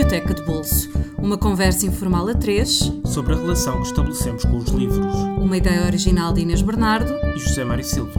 [0.00, 0.90] Biblioteca de Bolso.
[1.18, 5.14] Uma conversa informal a três sobre a relação que estabelecemos com os livros.
[5.36, 8.18] Uma ideia original de Inês Bernardo e José Mário Silva.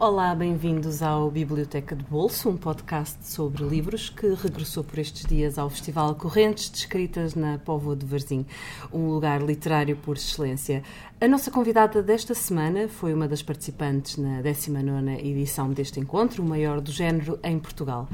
[0.00, 5.58] Olá, bem-vindos ao Biblioteca de Bolso, um podcast sobre livros que regressou por estes dias
[5.58, 8.44] ao Festival Correntes de Escritas na Póvoa de Varzim,
[8.92, 10.82] um lugar literário por excelência.
[11.20, 16.48] A nossa convidada desta semana foi uma das participantes na 19ª edição deste encontro, o
[16.48, 18.08] maior do género em Portugal.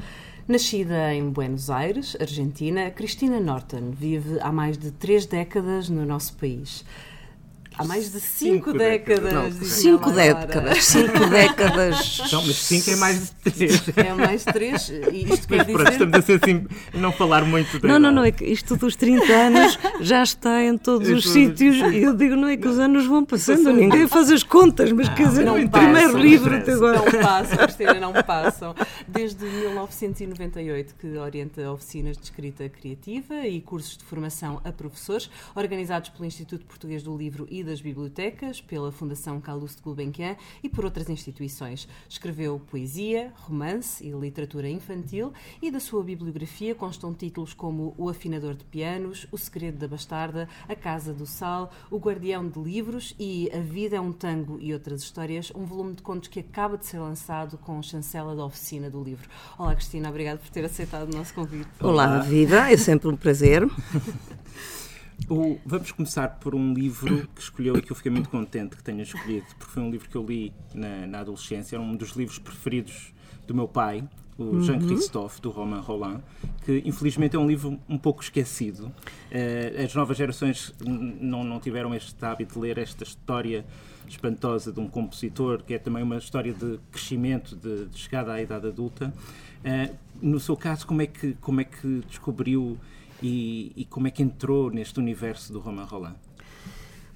[0.47, 6.35] Nascida em Buenos Aires, Argentina, Cristina Norton vive há mais de três décadas no nosso
[6.35, 6.85] país.
[7.77, 9.23] Há mais de cinco, cinco décadas.
[9.23, 10.85] décadas não, cinco décadas.
[10.85, 12.21] Cinco décadas.
[12.31, 13.83] Não, mas cinco é mais de três.
[13.97, 14.89] É mais de três.
[15.11, 15.89] E isto quer dizer...
[15.89, 19.31] estamos a ser assim, não falar muito Não, não, não, é que isto dos 30
[19.31, 23.05] anos já está em todos os sítios e eu digo, não é que os anos
[23.05, 26.99] vão passando, ninguém faz as contas, mas quer dizer, não o primeiro livro até agora.
[26.99, 28.75] Não passam, Cristina, não passam.
[29.05, 36.09] Desde 1998 que orienta oficinas de escrita criativa e cursos de formação a professores, organizados
[36.09, 41.09] pelo Instituto Português do Livro e das bibliotecas, pela Fundação Calouste Gulbenkian e por outras
[41.09, 41.87] instituições.
[42.07, 48.53] Escreveu poesia, romance e literatura infantil e da sua bibliografia constam títulos como O Afinador
[48.53, 53.49] de Pianos, O Segredo da Bastarda, A Casa do Sal, O Guardião de Livros e
[53.53, 56.85] A Vida é um Tango e outras histórias, um volume de contos que acaba de
[56.85, 59.27] ser lançado com chancela da oficina do livro.
[59.57, 61.67] Olá, Cristina, obrigada por ter aceitado o nosso convite.
[61.79, 62.19] Olá, Olá.
[62.19, 63.65] Vida, é sempre um prazer.
[65.29, 68.83] O, vamos começar por um livro que escolheu e que eu fiquei muito contente que
[68.83, 72.11] tenha escolhido, porque foi um livro que eu li na, na adolescência, era um dos
[72.11, 73.13] livros preferidos
[73.47, 74.03] do meu pai,
[74.37, 74.61] o uhum.
[74.61, 76.21] Jean Christophe, do Romain Roland,
[76.65, 78.85] que infelizmente é um livro um pouco esquecido.
[79.31, 83.65] Uh, as novas gerações não, não tiveram este hábito de ler esta história
[84.07, 88.41] espantosa de um compositor, que é também uma história de crescimento, de, de chegada à
[88.41, 89.13] idade adulta.
[89.63, 92.77] Uh, no seu caso, como é que, como é que descobriu
[93.21, 96.15] e, e como é que entrou neste universo do Romain Roland?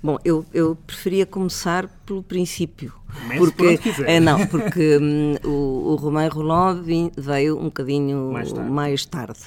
[0.02, 2.94] Bom, eu, eu preferia começar pelo princípio.
[3.22, 6.84] Comece porque, por é, não, porque hum, o, o Romain Roland
[7.18, 8.72] veio um bocadinho mais tarde.
[8.72, 9.40] Mais tarde.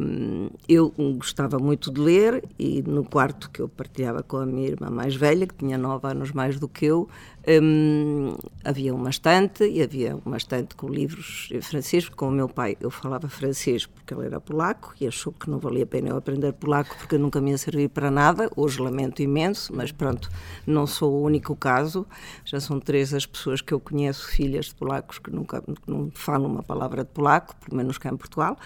[0.00, 4.66] Hum, eu gostava muito de ler e no quarto que eu partilhava com a minha
[4.66, 7.08] irmã mais velha, que tinha nove anos mais do que eu,
[7.46, 12.08] hum, havia uma estante e havia uma estante com livros em francês.
[12.08, 15.58] Com o meu pai eu falava francês porque ele era polaco e achou que não
[15.58, 18.50] valia a pena eu aprender polaco porque nunca me ia servir para nada.
[18.56, 20.28] Hoje lamento imenso, mas pronto,
[20.66, 22.06] não sou o único caso.
[22.44, 26.10] Já são três as pessoas que eu conheço, filhas de polacos, que nunca que não
[26.14, 28.56] falam uma palavra de polaco, pelo menos cá em Portugal.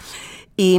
[0.59, 0.77] E,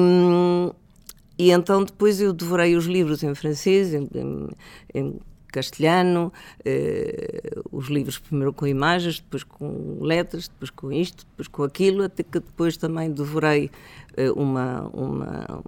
[1.37, 4.47] e então depois eu devorei os livros em francês, em, em,
[4.93, 5.19] em
[5.51, 6.31] castelhano,
[6.63, 7.41] eh,
[7.71, 12.23] os livros primeiro com imagens, depois com letras, depois com isto, depois com aquilo, até
[12.23, 13.69] que depois também devorei
[14.15, 15.63] eh, uma, uma,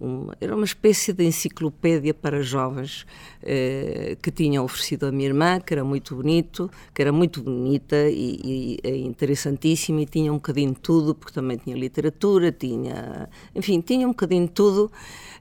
[0.00, 3.06] uma, era uma espécie de enciclopédia para jovens
[3.42, 8.08] eh, que tinham oferecido à minha irmã, que era muito bonito, que era muito bonita
[8.08, 13.28] e, e, e interessantíssima e tinha um bocadinho de tudo, porque também tinha literatura, tinha,
[13.54, 14.90] enfim, tinha um bocadinho de tudo.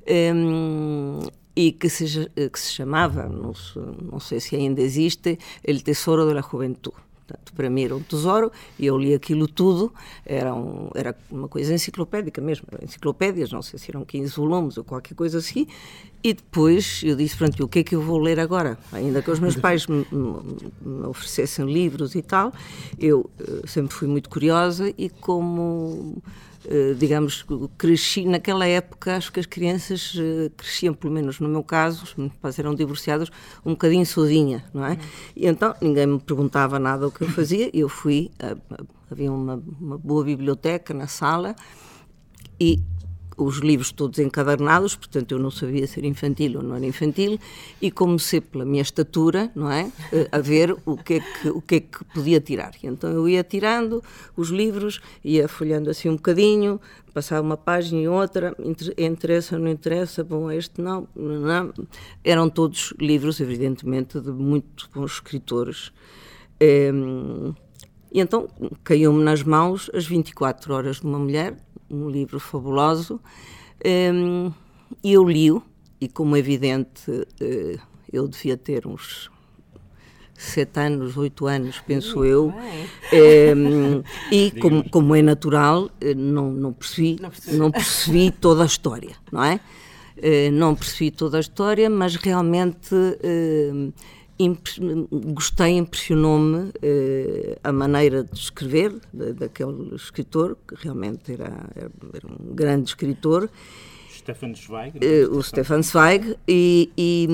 [0.06, 0.34] Eh,
[1.56, 3.54] e que se, que se chamava, não,
[4.12, 7.10] não sei se ainda existe, El Tesouro da Juventude.
[7.30, 9.94] Portanto, para mim era um tesouro e eu li aquilo tudo,
[10.26, 14.84] era, um, era uma coisa enciclopédica mesmo, enciclopédias, não sei se eram 15 volumes ou
[14.84, 15.68] qualquer coisa assim,
[16.24, 18.80] e depois eu disse, pronto, o que é que eu vou ler agora?
[18.92, 22.52] Ainda que os meus pais me, me oferecessem livros e tal,
[22.98, 26.49] eu eh, sempre fui muito curiosa e como eh,
[26.98, 27.46] digamos,
[27.78, 32.34] cresci naquela época, acho que as crianças eh, cresciam, pelo menos no meu caso, os
[32.42, 33.32] pais eram divorciados,
[33.66, 34.98] um bocadinho sozinha, não é?
[35.36, 38.30] E então ninguém me perguntava nada o que eu fazia, eu fui,
[39.10, 41.56] havia uma, uma boa biblioteca na sala
[42.60, 42.80] e
[43.40, 47.40] os livros todos encadernados, portanto eu não sabia ser infantil ou não era infantil,
[47.82, 49.92] e comecei pela minha estatura, não é?
[50.12, 52.72] Eh, a ver o que é que, o que, é que podia tirar.
[52.84, 54.04] E então eu ia tirando
[54.36, 56.80] os livros, ia folhando assim um bocadinho,
[57.14, 58.56] passava uma página e outra,
[58.98, 61.74] interessa ou não interessa, bom, este não, não.
[62.24, 65.92] Eram todos livros, evidentemente, de muito bons escritores.
[66.60, 67.54] Ehm,
[68.12, 68.48] e então
[68.84, 71.56] caiu-me nas mãos As 24 Horas de uma Mulher,
[71.90, 73.20] um livro fabuloso,
[74.14, 74.52] um,
[75.04, 75.62] e eu li-o,
[76.00, 77.80] e como é evidente, uh,
[78.12, 79.30] eu devia ter uns
[80.40, 82.54] sete anos, oito anos, penso eu,
[83.14, 87.58] um, e como, como, é natural, eh, não, não, percebi, não, percebi.
[87.58, 89.60] não percebi toda a história, não é?
[90.18, 93.94] Uh, não percebi toda a história, mas realmente uh,
[95.34, 102.56] gostei, impressionou-me uh, a maneira de escrever de, daquele escritor, que realmente era, era, um
[102.56, 103.50] grande escritor.
[104.10, 104.98] Stefan Zweig.
[104.98, 107.28] Uh, o Stefan Zweig, e, e,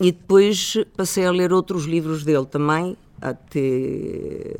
[0.00, 4.56] e, depois passei a ler outros livros dele também, até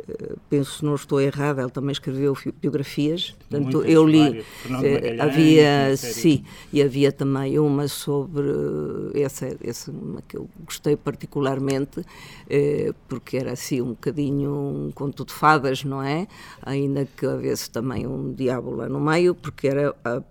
[0.48, 4.44] penso não estou errada ele também escreveu biografias portanto Muitas, eu li
[4.82, 8.46] eh, havia sim e havia também uma sobre
[9.14, 12.04] essa essa uma que eu gostei particularmente
[12.48, 16.26] eh, porque era assim um bocadinho um conto de fadas não é?
[16.62, 20.22] Ainda que houvesse também um diabo lá no meio porque era a,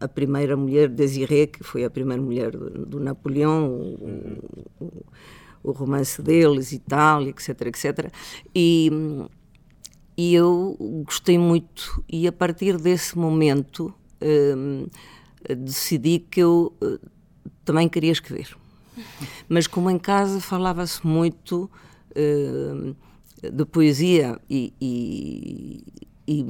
[0.00, 4.40] a primeira mulher Desirée que foi a primeira mulher do, do Napoleão o,
[4.80, 5.04] o,
[5.66, 8.12] o romance deles e tal, etc, etc.
[8.54, 8.90] E,
[10.16, 13.92] e eu gostei muito, e a partir desse momento
[14.22, 14.86] hum,
[15.58, 17.00] decidi que eu uh,
[17.64, 18.56] também queria escrever.
[19.48, 21.68] Mas como em casa falava-se muito
[22.12, 22.96] uh,
[23.42, 25.84] de poesia e, e,
[26.26, 26.46] e,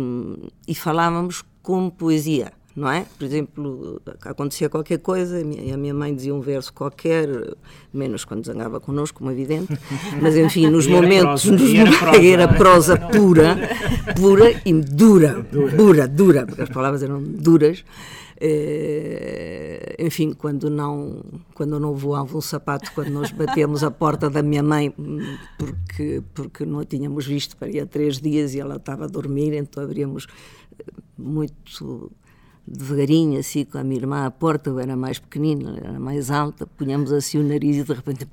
[0.69, 3.07] e falávamos como poesia não é?
[3.19, 7.27] Por exemplo, acontecia qualquer coisa e a minha mãe dizia um verso qualquer,
[7.93, 9.79] menos quando zangava connosco, como é evidente,
[10.21, 13.57] mas enfim, nos momentos, prosa, nos era, prosa, era prosa pura,
[14.15, 17.83] pura e dura, dura, dura, porque as palavras eram duras.
[18.39, 21.25] Eh, enfim, quando não,
[21.55, 24.95] quando não voava um sapato, quando nós batemos a porta da minha mãe,
[25.57, 29.09] porque, porque não a tínhamos visto para ir há três dias e ela estava a
[29.09, 30.27] dormir, então abríamos
[31.17, 32.13] muito
[32.67, 36.67] devagarinho, assim, com a minha irmã à porta, eu era mais pequenina, era mais alta,
[36.67, 38.27] punhamos assim o nariz e de repente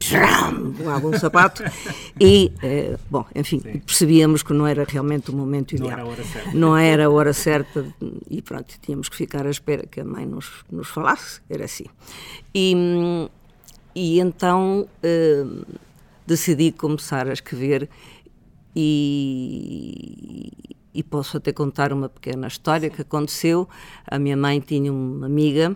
[0.73, 1.63] voava um sapato
[2.19, 3.79] e, eh, bom, enfim, Sim.
[3.79, 5.91] percebíamos que não era realmente o momento ideal.
[5.91, 6.57] Não era a hora certa.
[6.57, 7.85] Não era a hora certa
[8.29, 11.85] e pronto, tínhamos que ficar à espera que a mãe nos, nos falasse, era assim.
[12.55, 13.29] E,
[13.93, 15.45] e então eh,
[16.25, 17.87] decidi começar a escrever
[18.75, 20.51] e,
[20.93, 23.67] e posso até contar uma pequena história que aconteceu.
[24.05, 25.75] A minha mãe tinha uma amiga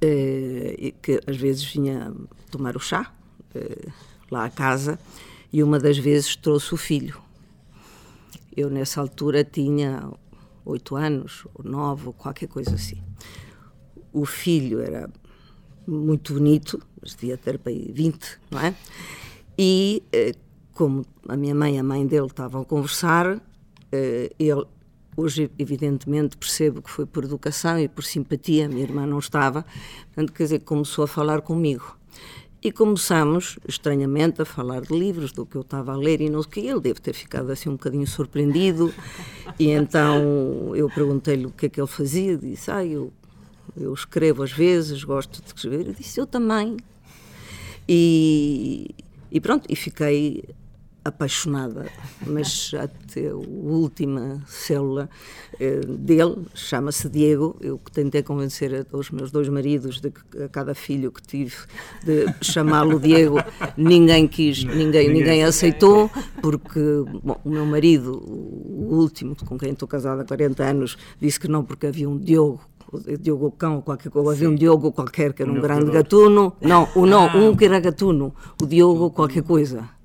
[0.00, 2.12] eh, que às vezes vinha
[2.50, 3.12] tomar o chá
[3.54, 3.88] eh,
[4.30, 4.98] lá à casa
[5.52, 7.20] e uma das vezes trouxe o filho.
[8.56, 10.10] Eu nessa altura tinha
[10.64, 13.02] oito anos, ou nove, ou qualquer coisa assim.
[14.12, 15.10] O filho era
[15.86, 18.74] muito bonito, mas devia ter aí 20, não é?
[19.58, 20.34] E eh,
[20.72, 23.40] como a minha mãe e a mãe dele estavam a conversar,
[24.38, 24.64] ele
[25.16, 29.64] hoje evidentemente percebo que foi por educação e por simpatia, minha irmã não estava,
[30.06, 31.96] portanto quer dizer, começou a falar comigo.
[32.62, 36.42] E começamos, estranhamente, a falar de livros, do que eu estava a ler e não
[36.42, 36.60] sei o que.
[36.60, 38.92] Ele deve ter ficado assim um bocadinho surpreendido.
[39.58, 42.36] E então eu perguntei-lhe o que é que ele fazia.
[42.36, 43.10] Disse, ah, eu,
[43.74, 45.80] eu escrevo às vezes, gosto de escrever.
[45.80, 46.76] Ele disse, eu também.
[47.88, 48.94] E,
[49.32, 50.44] e pronto, e fiquei
[51.04, 51.86] apaixonada,
[52.26, 55.08] mas até a última célula
[55.58, 60.74] eh, dele, chama-se Diego, eu tentei convencer os meus dois maridos de que a cada
[60.74, 61.56] filho que tive
[62.04, 63.38] de chamá-lo Diego,
[63.76, 66.10] ninguém quis, ninguém, ninguém aceitou,
[66.42, 66.80] porque
[67.22, 71.48] bom, o meu marido, o último com quem estou casada há 40 anos, disse que
[71.48, 72.60] não porque havia um Diogo
[73.20, 77.06] Diogo Cão, qualquer coisa, havia um Diogo qualquer que era um grande gatuno, não, o
[77.06, 77.36] não, ah.
[77.36, 79.99] um que era gatuno, o Diogo qualquer coisa.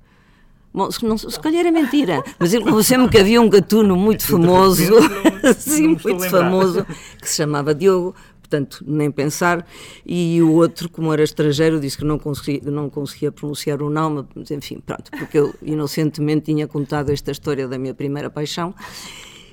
[0.76, 4.26] Bom, se, não, se calhar é mentira, mas ele confessou-me que havia um gatuno muito
[4.26, 4.92] famoso,
[5.56, 6.84] sim, muito famoso,
[7.18, 9.66] que se chamava Diogo, portanto, nem pensar,
[10.04, 14.26] e o outro, como era estrangeiro, disse que não conseguia, não conseguia pronunciar o nome,
[14.34, 18.74] mas enfim, pronto, porque eu inocentemente tinha contado esta história da minha primeira paixão,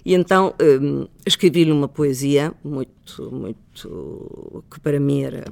[0.05, 5.45] e então hum, escrevi-lhe uma poesia muito, muito, que para mim era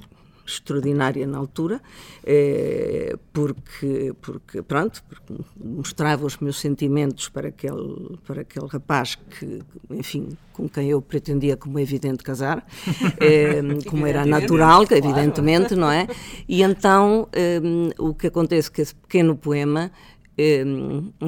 [0.53, 1.81] extraordinária na altura,
[2.23, 9.61] eh, porque, porque, pronto, porque mostrava os meus sentimentos para aquele, para aquele rapaz que,
[9.89, 12.65] enfim, com quem eu pretendia, como é evidente, casar,
[13.19, 16.07] eh, como era natural, evidentemente, não é?
[16.47, 17.61] E então eh,
[17.97, 19.91] o que acontece é que esse pequeno poema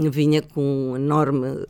[0.09, 1.65] vinha com um enorme,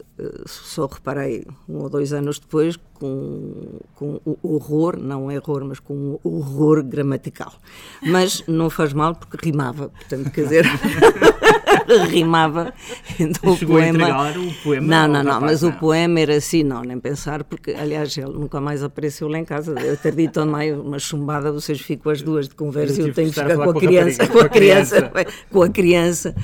[0.45, 6.83] só reparei um ou dois anos depois, com, com horror, não error, mas com horror
[6.83, 7.53] gramatical.
[8.01, 10.65] Mas não faz mal porque rimava, portanto, quer dizer,
[11.97, 12.73] rimava.
[13.19, 14.31] Então, o poema...
[14.31, 14.87] o poema.
[14.87, 15.69] Não, não, não, mas não.
[15.69, 19.45] o poema era assim, não, nem pensar, porque, aliás, ele nunca mais apareceu lá em
[19.45, 19.73] casa.
[19.73, 23.13] Deve ter dito a mãe uma chumbada, vocês ficam as duas de conversa e eu
[23.13, 25.11] tenho que ficar com a, criança, com a criança,
[25.51, 26.35] com a criança,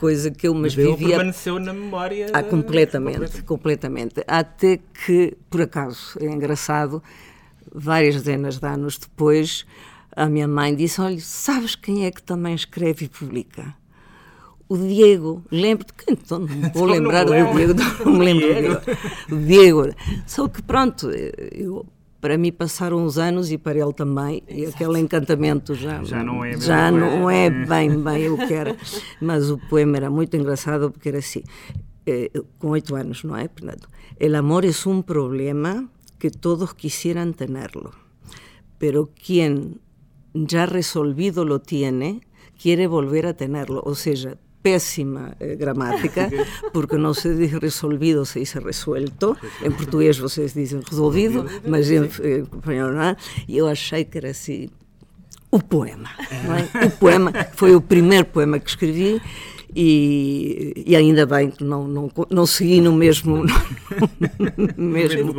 [0.00, 1.08] coisa que eu, mas, mas vivia.
[1.08, 2.26] permaneceu na memória.
[2.32, 4.22] Ah, completamente, completamente.
[4.26, 7.02] Até que, por acaso, é engraçado,
[7.72, 9.64] várias dezenas de anos depois,
[10.16, 13.74] a minha mãe disse: Olha, sabes quem é que também escreve e publica?
[14.68, 18.80] O Diego, lembro-te então não vou lembrar do Diego, não me lembro Diego.
[19.28, 19.94] do Diego.
[20.26, 21.86] Só que pronto, eu,
[22.20, 24.60] para mim passaram uns anos e para ele também, Exato.
[24.60, 28.76] e aquele encantamento já, já não é, já não é bem, bem o que era.
[29.20, 31.42] Mas o poema era muito engraçado porque era assim,
[32.06, 33.86] eh, com oito anos, não é, Fernando?
[34.18, 37.92] El amor es un problema que todos quisieran tenerlo,
[38.78, 39.80] pero quien
[40.32, 42.22] ya resolvido lo tiene,
[42.60, 43.82] quiere volver a tenerlo.
[43.84, 46.28] O sea, péssima eh, gramática,
[46.72, 49.36] porque não se diz resolvido, se diz resuelto.
[49.62, 53.16] Em português vocês dizem resolvido, mas em, em espanhol não.
[53.46, 54.68] E eu achei que era assim
[55.50, 56.10] o poema.
[56.30, 56.86] É?
[56.86, 59.20] O poema foi o primeiro poema que escrevi
[59.74, 63.44] e, e, ainda bem que não, não, não segui no mesmo,
[64.76, 65.34] no mesmo,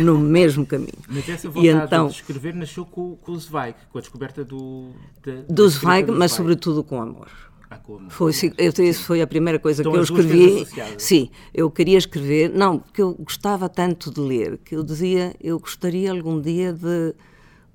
[0.00, 0.92] no mesmo caminho.
[1.08, 4.42] Mas essa vontade e então, de escrever nasceu com, com o Zweig, com a descoberta
[4.42, 4.92] do...
[5.22, 7.28] De, do Zweig, mas sobretudo com amor.
[7.68, 10.66] Ah, foi, eu, foi a primeira coisa então, que eu escrevi.
[10.98, 15.58] Sim, eu queria escrever, não, porque eu gostava tanto de ler, que eu dizia, eu
[15.58, 17.14] gostaria algum dia de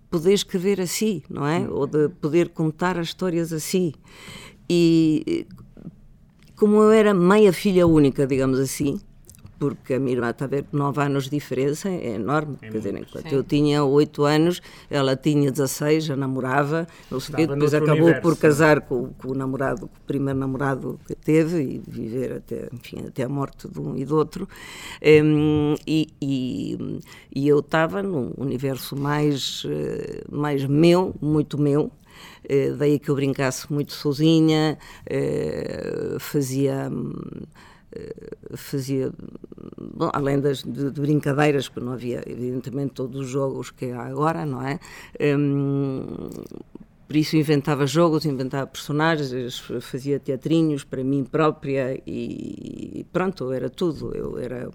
[0.09, 1.67] poder escrever assim, não é?
[1.69, 3.93] Ou de poder contar as histórias assim.
[4.69, 5.45] E
[6.55, 8.99] como eu era meia filha única, digamos assim,
[9.61, 12.57] porque a minha irmã está a ver nove anos de diferença, é enorme.
[12.63, 13.35] É Quer dizer, enquanto sim.
[13.35, 18.21] eu tinha oito anos, ela tinha 16, já namorava, não sei quê, depois acabou universo.
[18.23, 22.69] por casar com, com, o namorado, com o primeiro namorado que teve e viver até,
[22.73, 24.49] enfim, até a morte de um e do outro.
[25.23, 26.99] Um, e, e,
[27.31, 31.91] e, eu estava num universo mais, eh, mais meu, muito meu,
[32.43, 37.61] eh, daí que eu brincasse muito sozinha, eh, fazia eh,
[38.55, 39.11] fazia,
[39.77, 44.03] bom, além das de, de, brincadeiras, porque não havia evidentemente todos os jogos que há
[44.03, 44.79] agora, não é?
[45.19, 46.29] Um,
[47.07, 54.15] por isso inventava jogos, inventava personagens, fazia teatrinhos para mim própria e pronto, era tudo.
[54.15, 54.69] Eu era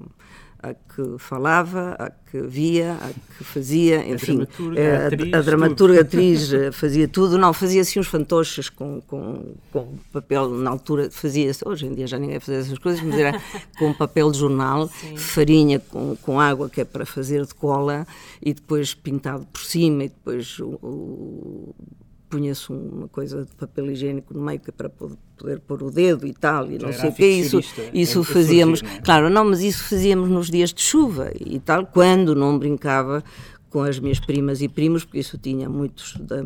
[0.62, 4.42] a que falava, a que via, a que fazia, enfim.
[4.42, 7.38] A dramaturga, eh, a, atriz, a, dramaturga, atriz eh, fazia tudo.
[7.38, 12.06] Não, fazia assim uns fantoches com, com, com papel, na altura fazia hoje em dia
[12.06, 13.40] já ninguém fazia essas coisas, mas era
[13.78, 15.16] com papel de jornal, Sim.
[15.16, 18.06] farinha com, com água que é para fazer de cola
[18.42, 21.74] e depois pintado por cima e depois o, o
[22.28, 26.26] punha-se uma coisa de papel higiênico no meio que é para poder pôr o dedo
[26.26, 27.26] e tal, e não sei o que.
[27.26, 27.60] Isso,
[27.92, 29.02] isso fazíamos, surgir, não é?
[29.02, 33.22] claro, não, mas isso fazíamos nos dias de chuva e tal, quando não brincava
[33.70, 36.42] com as minhas primas e primos, porque isso tinha muitos da,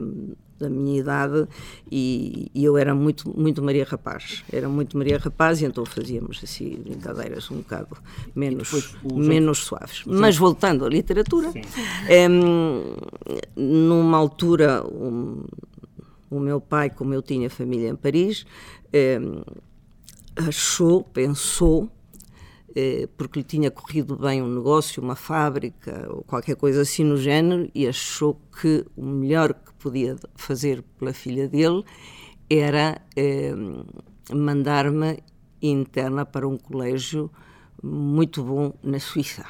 [0.61, 1.49] da minha idade
[1.91, 6.39] e, e, eu era muito muito Maria Rapaz era muito Maria Rapaz e então fazíamos
[6.45, 7.97] assim brincadeiras um bocado
[8.35, 11.51] menos menos suaves mas voltando à literatura
[12.31, 12.95] um,
[13.57, 15.45] numa altura um,
[16.31, 18.47] o meu pai, como eu tinha família em Paris,
[18.93, 19.19] eh,
[20.37, 21.91] achou, pensou,
[22.75, 27.17] eh, porque lhe tinha corrido bem um negócio, uma fábrica ou qualquer coisa assim no
[27.17, 31.85] género, e achou que o melhor que podia fazer pela filha dele
[32.49, 33.53] era eh,
[34.33, 35.19] mandar-me
[35.61, 37.31] interna para um colégio
[37.83, 39.45] muito bom na Suíça.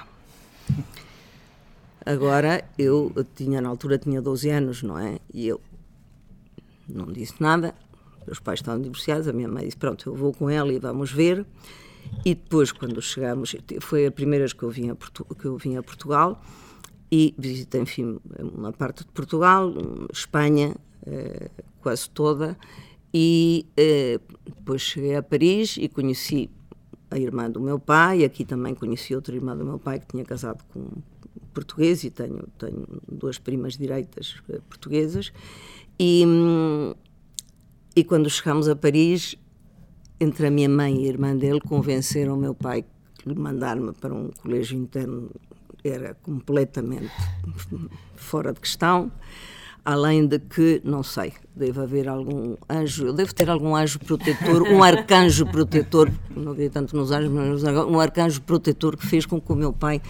[2.05, 5.19] Agora, eu tinha, na altura tinha 12 anos, não é?
[5.33, 5.61] E eu
[6.91, 7.75] não disse nada.
[8.27, 11.11] Meus pais estavam divorciados, a minha mãe disse: Pronto, eu vou com ela e vamos
[11.11, 11.47] ver.
[12.25, 15.57] E depois, quando chegámos, foi a primeira vez que eu vim a, Portu que eu
[15.57, 16.43] vim a Portugal
[17.11, 19.73] e visitei, enfim, uma parte de Portugal,
[20.13, 22.57] Espanha, eh, quase toda.
[23.13, 26.49] E eh, depois cheguei a Paris e conheci
[27.11, 28.25] a irmã do meu pai.
[28.25, 31.03] Aqui também conheci outra irmã do meu pai que tinha casado com um
[31.53, 35.33] português e tenho, tenho duas primas direitas eh, portuguesas.
[36.03, 36.25] E,
[37.95, 39.37] e quando chegámos a Paris,
[40.19, 42.87] entre a minha mãe e a irmã dele, convenceram o meu pai
[43.19, 45.31] que mandar-me para um colégio interno
[45.85, 47.13] era completamente
[48.17, 49.13] fora de questão.
[49.85, 54.63] Além de que, não sei, deve haver algum anjo, eu devo ter algum anjo protetor,
[54.63, 59.41] um arcanjo protetor, não vi tanto nos anjos, mas um arcanjo protetor que fez com
[59.41, 60.01] que o meu pai,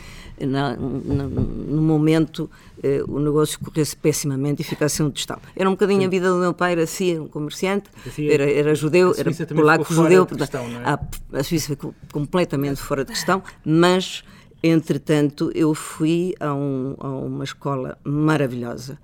[0.40, 2.50] na, na, no momento,
[2.82, 5.38] eh, o negócio corresse pessimamente e ficasse um tostão.
[5.54, 6.06] Era um bocadinho Sim.
[6.06, 10.26] a vida do meu pai, era assim, um comerciante, era, era judeu, era polaco judeu,
[10.26, 10.82] questão, é?
[10.84, 14.24] a, a Suíça ficou completamente fora de questão, mas
[14.62, 18.98] entretanto eu fui a, um, a uma escola maravilhosa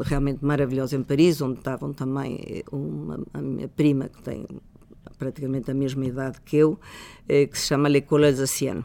[0.00, 4.46] realmente maravilhosa em Paris, onde estavam também eh, uma, a minha prima, que tem
[5.18, 6.78] praticamente a mesma idade que eu,
[7.28, 8.82] eh, que se chama L'École Alsacienne.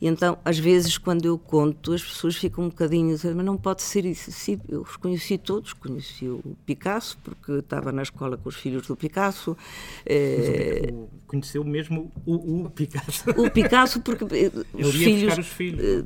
[0.00, 3.82] E então, às vezes, quando eu conto, as pessoas ficam um bocadinho, mas não pode
[3.82, 4.30] ser isso.
[4.32, 8.86] Sim, eu os conheci todos, conheci o Picasso, porque estava na escola com os filhos
[8.86, 9.56] do Picasso.
[10.04, 13.30] Eh, o conheceu mesmo o, o Picasso.
[13.30, 15.38] O Picasso, porque eh, os filhos.
[15.38, 16.04] os filhos.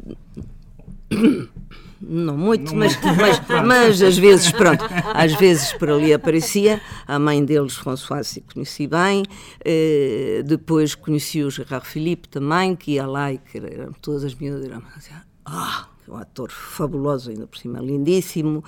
[2.00, 3.21] Não muito, Não mas, muito.
[3.21, 4.85] mas, mas às vezes, pronto,
[5.15, 6.81] às vezes por ali aparecia.
[7.07, 9.25] A mãe deles, Françoise, conheci bem.
[9.65, 14.35] Eh, depois conheci o Gerard Philippe também, que ia lá e que eram todas as
[14.35, 14.65] miúdas.
[14.65, 15.12] Eram, assim,
[15.45, 18.65] ah, um ator fabuloso, ainda por cima lindíssimo.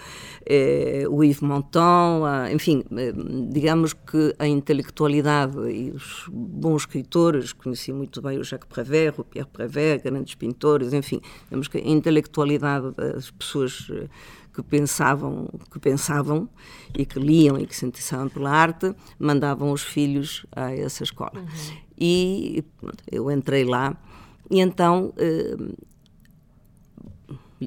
[0.46, 3.12] Eh, o Yves Montand, ah, enfim, eh,
[3.50, 9.24] digamos que a intelectualidade e os bons escritores, conheci muito bem o Jacques Prévert, o
[9.24, 14.08] Pierre Prévert, grandes pintores, enfim, digamos que a intelectualidade das pessoas eh,
[14.52, 16.48] que pensavam, que pensavam
[16.96, 21.44] e que liam e que se interessavam pela arte, mandavam os filhos a essa escola.
[21.96, 23.96] E pronto, eu entrei lá
[24.50, 25.12] e então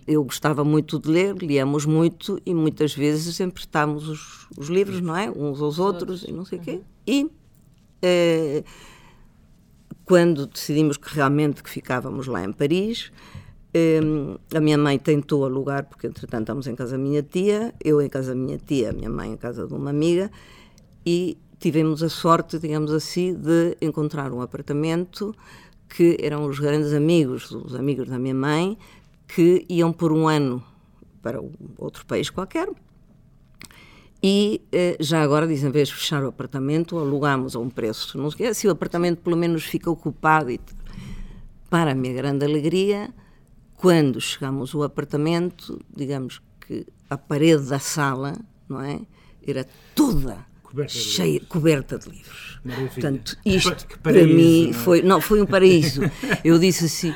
[0.08, 5.16] eu gostava muito de ler, líamos muito e muitas vezes emprestávamos os, os livros, não
[5.16, 5.30] é?
[5.30, 6.82] Uns aos outros, e não sei o quê.
[7.06, 7.30] E
[8.02, 8.64] eh,
[10.06, 13.12] quando decidimos que realmente que ficávamos lá em Paris,
[13.74, 14.00] eh,
[14.56, 18.10] a minha mãe tentou alugar, porque entretanto estamos em casa da minha tia, eu em
[18.10, 20.32] casa da minha tia, a minha mãe em casa de uma amiga,
[21.06, 25.36] e tivemos a sorte, digamos assim, de encontrar um apartamento
[25.88, 28.78] que eram os grandes amigos, os amigos da minha mãe,
[29.36, 30.64] que iam por um ano
[31.22, 31.40] para
[31.78, 32.68] outro país qualquer.
[34.22, 38.18] E eh, já agora, dizem, em vez de fechar o apartamento, alugámos a um preço.
[38.18, 40.50] Não sei se o apartamento pelo menos fica ocupado.
[40.50, 40.60] E,
[41.70, 43.14] para a minha grande alegria,
[43.76, 48.38] quando chegamos ao apartamento, digamos que a parede da sala,
[48.70, 49.02] não é?
[49.46, 52.60] Era toda Coberta de cheia, coberta de livros.
[52.64, 52.90] Maravilha.
[52.92, 54.74] Portanto, isto pa- que para paraíso, mim é?
[54.74, 56.02] foi, não, foi um paraíso.
[56.46, 57.14] Eu disse assim,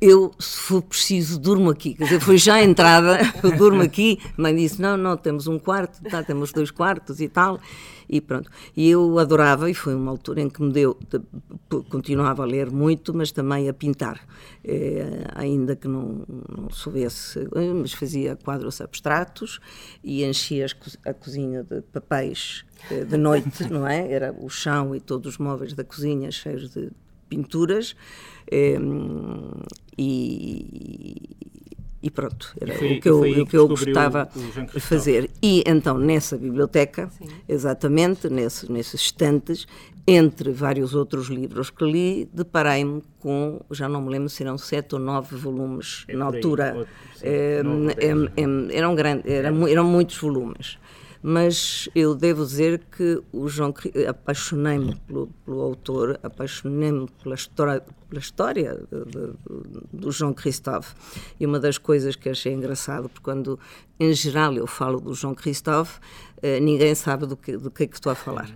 [0.00, 1.94] eu, se for preciso, durmo aqui.
[1.94, 4.18] Quer dizer, foi já a entrada, eu durmo aqui.
[4.36, 7.60] A mãe disse, não, não, temos um quarto, tá, temos dois quartos e tal.
[8.08, 8.50] E pronto.
[8.76, 10.98] E eu adorava, e foi uma altura em que me deu,
[11.90, 14.26] continuava a ler muito, mas também a pintar.
[14.64, 19.60] Eh, ainda que não, não soubesse, mas fazia quadros abstratos
[20.02, 20.66] e enchia
[21.04, 24.10] a cozinha de papéis eh, de noite, não é?
[24.10, 26.90] Era o chão e todos os móveis da cozinha cheios de
[27.30, 27.94] pinturas.
[28.50, 28.76] eh,
[29.96, 31.36] e,
[32.02, 34.28] e pronto, era Foi- o que eu, o que eu gostava
[34.72, 35.30] de fazer.
[35.42, 37.10] E então, nessa biblioteca,
[37.48, 39.66] exatamente, nesse, nesses estantes,
[40.06, 44.94] entre vários outros livros que li, deparei-me com, já não me lembro se eram sete
[44.94, 46.74] ou nove volumes É na por aí, altura.
[46.78, 47.62] ou- sim, Eh,
[48.42, 50.78] em- eram, grandes, eram, mu- eram muitos volumes.
[51.22, 53.74] Mas eu devo dizer que o João
[54.08, 58.82] apaixonei-me pelo, pelo autor, apaixonei-me pela história, pela história
[59.92, 60.94] do João Christophe.
[61.38, 63.58] E uma das coisas que achei engraçado, porque quando
[63.98, 66.00] em geral eu falo do João Christophe,
[66.42, 68.50] eh, ninguém sabe do que, do que é que estou a falar.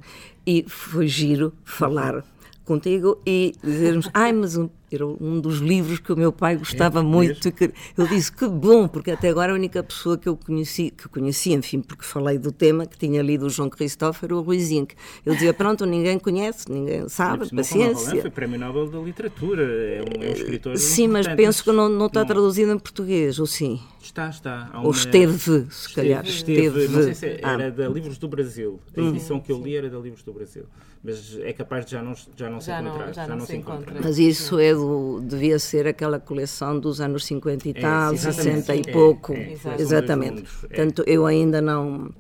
[0.46, 2.24] E foi giro falar
[2.64, 4.56] contigo e dizermos, ai, mas
[4.94, 7.48] era um dos livros que o meu pai gostava muito.
[7.48, 10.90] e que eu disse, que bom, porque até agora a única pessoa que eu conheci,
[10.90, 14.40] que conheci, enfim, porque falei do tema, que tinha lido o João Cristóvão, era o
[14.40, 14.94] Rui Zinck.
[15.24, 18.20] Eu dizia, pronto, ninguém conhece, ninguém sabe, Roland paciência.
[18.20, 19.62] Foi prémio Nobel da Literatura.
[19.62, 20.76] É um, é um escritor.
[20.76, 23.80] Sim, mas penso que não, não está traduzido em português, ou sim?
[24.02, 24.68] Está, está.
[24.72, 26.24] Há Ou uma- esteve, se calhar.
[26.24, 27.52] Esteve, não sei se Ah.
[27.52, 28.78] era da Livros do Brasil.
[28.96, 30.64] A edição que eu li era da Livros do Brasil.
[31.06, 33.12] Mas é capaz de já não, já não se Já não- encontrar.
[33.12, 34.00] já não se encontra.
[34.02, 38.42] Mas isso é do, devia ser aquela coleção dos anos 50 e É, tal, exatamente.
[38.64, 39.34] 60 e É, pouco.
[39.34, 39.52] é.
[39.78, 40.30] Exatamente.
[40.32, 40.66] Dois mundos, é.
[40.68, 42.10] Portanto, eu ainda não,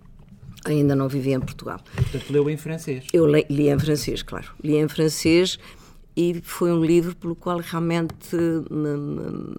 [0.66, 1.80] ainda não vivia em Portugal.
[1.96, 3.04] Portanto, leu em francês.
[3.10, 4.48] Eu le- li em francês, claro.
[4.62, 5.58] Li em francês
[6.14, 8.36] e foi um livro pelo qual realmente
[8.70, 9.54] me, me-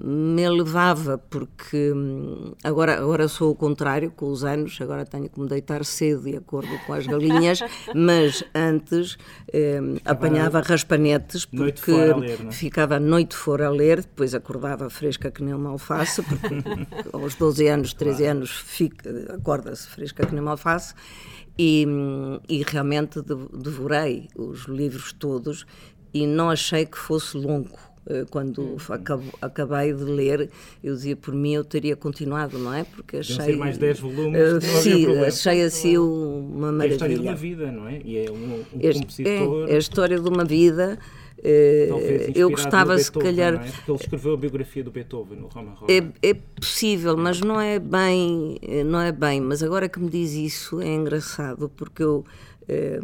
[0.00, 5.38] me levava, porque hum, agora, agora sou o contrário, com os anos, agora tenho que
[5.40, 7.60] me deitar cedo de acordo com as galinhas,
[7.94, 9.16] mas antes
[9.52, 12.52] hum, apanhava raspanetes Noite porque fora a ler, não é?
[12.52, 16.54] ficava a noite fora a ler, depois acordava fresca que nem uma alface, porque
[17.12, 20.94] aos 12 anos, 13 anos fica- acorda-se fresca que nem uma alface,
[21.58, 25.66] e, hum, e realmente de- devorei os livros todos
[26.14, 27.78] e não achei que fosse longo.
[28.04, 30.50] Eh, Quando acabo- acabei de ler,
[30.82, 32.82] eu dizia por mim eu teria continuado, não é?
[32.84, 33.54] Porque achei.
[33.56, 37.56] mais 10 volumes, havia sim, achei assim uma É a história de uma maravilha.
[37.56, 38.00] vida, não é?
[38.04, 39.68] E é um, um Este- compositor.
[39.68, 40.98] é, é a história de uma vida.
[41.88, 43.54] talvez eu gostava, se calhar.
[43.54, 43.58] é?
[43.70, 45.86] Porque ele escreveu a biografia do Beethoven no Roma Roma.
[45.92, 49.40] É, é possível, mas não é bem, não é bem.
[49.40, 52.24] Mas agora que me diz isso é engraçado porque eu,
[52.68, 53.00] eh,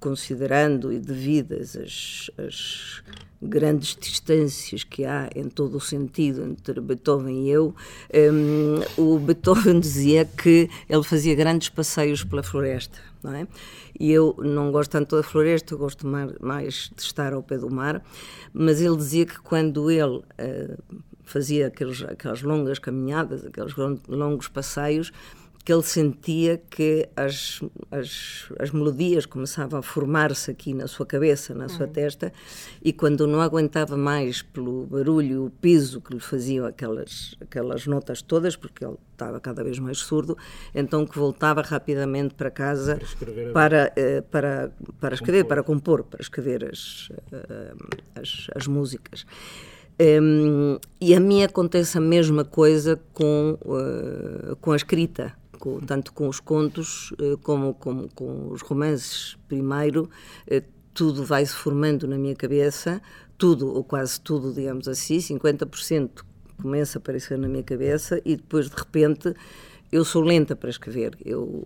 [0.00, 3.02] considerando e devidas as, as,
[3.42, 7.74] grandes distâncias que há em todo o sentido entre Beethoven e eu,
[8.12, 13.46] um, o Beethoven dizia que ele fazia grandes passeios pela floresta, não é?
[13.98, 17.70] E eu não gosto tanto da floresta, eu gosto mais de estar ao pé do
[17.70, 18.02] mar,
[18.52, 23.74] mas ele dizia que quando ele uh, fazia aqueles, aquelas longas caminhadas, aqueles
[24.08, 25.12] longos passeios,
[25.64, 31.54] que ele sentia que as, as, as melodias começavam a formar-se aqui na sua cabeça,
[31.54, 31.92] na sua uhum.
[31.92, 32.32] testa,
[32.82, 38.22] e quando não aguentava mais pelo barulho, o peso que lhe faziam aquelas, aquelas notas
[38.22, 40.36] todas, porque ele estava cada vez mais surdo,
[40.74, 45.48] então que voltava rapidamente para casa para escrever, para, eh, para, para, escrever, compor.
[45.48, 47.74] para compor, para escrever as, eh,
[48.14, 49.26] as, as músicas.
[50.00, 56.12] Um, e a mim acontece a mesma coisa com, uh, com a escrita com, tanto
[56.12, 59.36] com os contos eh, como, como com os romances.
[59.46, 60.10] Primeiro,
[60.46, 63.00] eh, tudo vai se formando na minha cabeça,
[63.38, 66.24] tudo ou quase tudo, digamos assim, 50%
[66.60, 69.34] começa a aparecer na minha cabeça e depois de repente
[69.92, 71.16] eu sou lenta para escrever.
[71.24, 71.64] Eu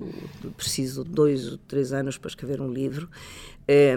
[0.57, 3.09] preciso de dois ou três anos para escrever um livro.
[3.66, 3.94] É,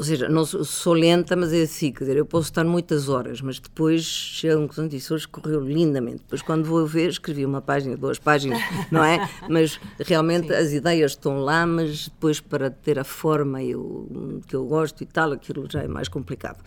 [0.00, 3.42] ou seja, não sou, lenta, mas é assim, quer dizer, eu posso estar muitas horas,
[3.42, 6.20] mas depois chega um conclusão disso, hoje correu lindamente.
[6.20, 8.58] Depois, quando vou ver, escrevi uma página, duas páginas,
[8.90, 9.28] não é?
[9.46, 10.54] Mas realmente Sim.
[10.54, 15.06] as ideias estão lá, mas depois para ter a forma eu, que eu gosto e
[15.06, 16.64] tal, aquilo já é mais complicado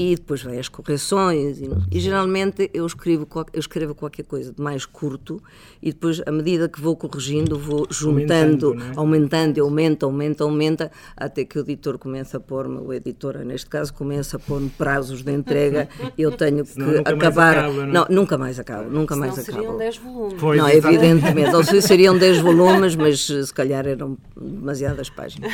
[0.00, 4.60] e depois vem as correções e, e, geralmente eu escrevo eu escrevo qualquer coisa de
[4.60, 5.42] mais curto
[5.82, 8.92] e depois à medida que vou corrigindo vou juntando aumentando, é?
[8.96, 13.92] aumentando aumenta aumenta aumenta até que o editor começa a pôr-me o editora neste caso
[13.92, 15.86] começa a pôr-me prazos de entrega.
[16.16, 17.58] Eu tenho que acabar.
[17.58, 18.06] acaba, não, é?
[18.08, 19.58] nunca mais acabo nunca Senão mais acabo.
[19.58, 20.40] seriam 10 volumes.
[20.40, 21.54] Pois, não evidentemente.
[21.54, 25.52] Ou seriam 10 volumes mas se calhar eram demasiadas páginas.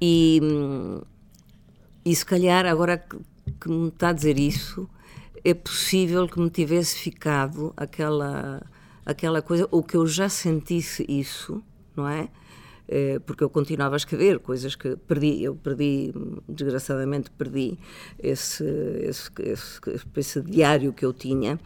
[0.00, 0.40] E
[2.04, 3.04] e se calhar agora
[3.60, 4.88] que me está a dizer isso,
[5.44, 8.62] é possível que me tivesse ficado aquela,
[9.04, 11.62] aquela coisa, ou que eu já sentisse isso,
[11.96, 12.28] não é?
[12.88, 16.12] é porque eu continuava a escrever coisas que perdi, eu perdi,
[16.48, 17.78] desgraçadamente perdi
[18.18, 19.80] esse, esse, esse,
[20.16, 21.58] esse diário que eu tinha,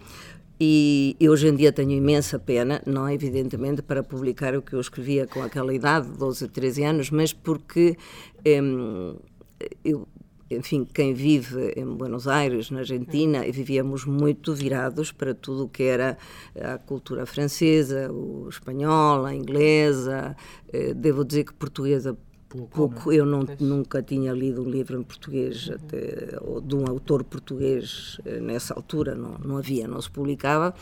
[0.62, 4.80] e, e, hoje em dia tenho imensa pena, não evidentemente para publicar o que eu
[4.80, 7.96] escrevia com aquela idade, 12, 13 anos, mas porque
[8.46, 9.16] hum,
[9.82, 10.06] eu
[10.50, 15.68] enfim, quem vive em Buenos Aires, na Argentina, e vivíamos muito virados para tudo o
[15.68, 16.18] que era
[16.60, 20.36] a cultura francesa, o espanhol, a inglesa.
[20.72, 22.16] Eh, devo dizer que portuguesa
[22.50, 22.68] pouco.
[22.68, 23.12] pouco.
[23.12, 25.74] Eu não, nunca tinha lido um livro em português, uhum.
[25.74, 30.74] até, ou de um autor português eh, nessa altura, não, não havia, não se publicava.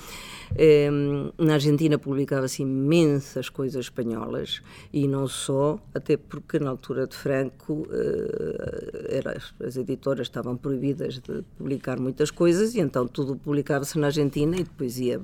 [0.57, 0.89] Eh,
[1.37, 7.87] na Argentina publicava-se imensas coisas espanholas e não só, até porque na altura de Franco
[7.91, 14.07] eh, era, as editoras estavam proibidas de publicar muitas coisas e então tudo publicava-se na
[14.07, 15.21] Argentina e depois ia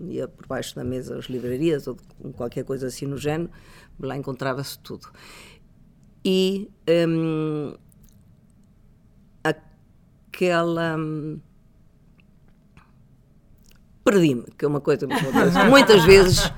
[0.00, 1.96] ia por baixo da mesa as livrarias ou
[2.36, 3.50] qualquer coisa assim no género,
[3.98, 5.08] lá encontrava-se tudo
[6.24, 7.74] e um,
[9.44, 10.96] aquela.
[10.96, 11.40] Um,
[14.10, 15.06] perdi-me, que é uma coisa
[15.68, 16.50] Muitas vezes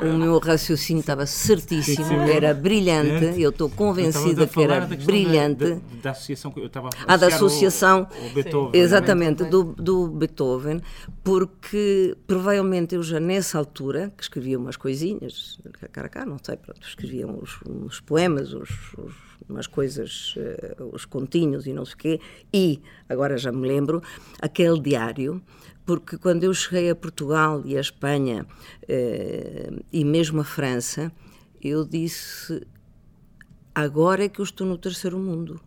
[0.00, 5.74] o meu raciocínio estava certíssimo, era brilhante, eu estou convencida que era brilhante.
[5.74, 9.64] Da, da, associação que eu estava a Ah, da associação, o, o Beethoven, exatamente, do,
[9.64, 10.80] do Beethoven,
[11.22, 15.58] porque provavelmente eu já nessa altura, que escrevia umas coisinhas,
[15.92, 20.90] cara a cá, não sei, pronto, escrevia uns, uns poemas, uns, uns umas coisas, uh,
[20.92, 22.20] os continhos e não sei o quê,
[22.52, 24.02] e, agora já me lembro,
[24.40, 25.42] aquele diário
[25.84, 28.46] porque quando eu cheguei a Portugal e a Espanha
[28.88, 31.12] eh, e mesmo a França,
[31.62, 32.66] eu disse:
[33.74, 35.60] agora é que eu estou no terceiro mundo.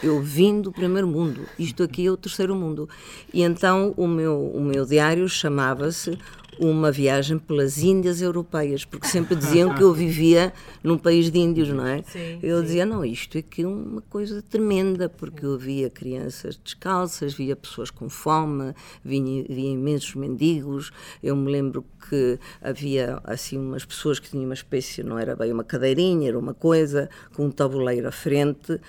[0.00, 2.88] Eu vim do primeiro mundo, isto aqui é o terceiro mundo.
[3.34, 6.16] E então o meu, o meu diário chamava-se
[6.58, 11.68] uma viagem pelas Índias europeias, porque sempre diziam que eu vivia num país de índios,
[11.68, 12.02] não é?
[12.02, 12.64] Sim, eu sim.
[12.64, 17.90] dizia, não, isto aqui é uma coisa tremenda, porque eu via crianças descalças, via pessoas
[17.90, 20.90] com fome, via, via imensos mendigos,
[21.22, 25.52] eu me lembro que havia assim umas pessoas que tinham uma espécie, não era bem
[25.52, 28.80] uma cadeirinha, era uma coisa, com um tabuleiro à frente,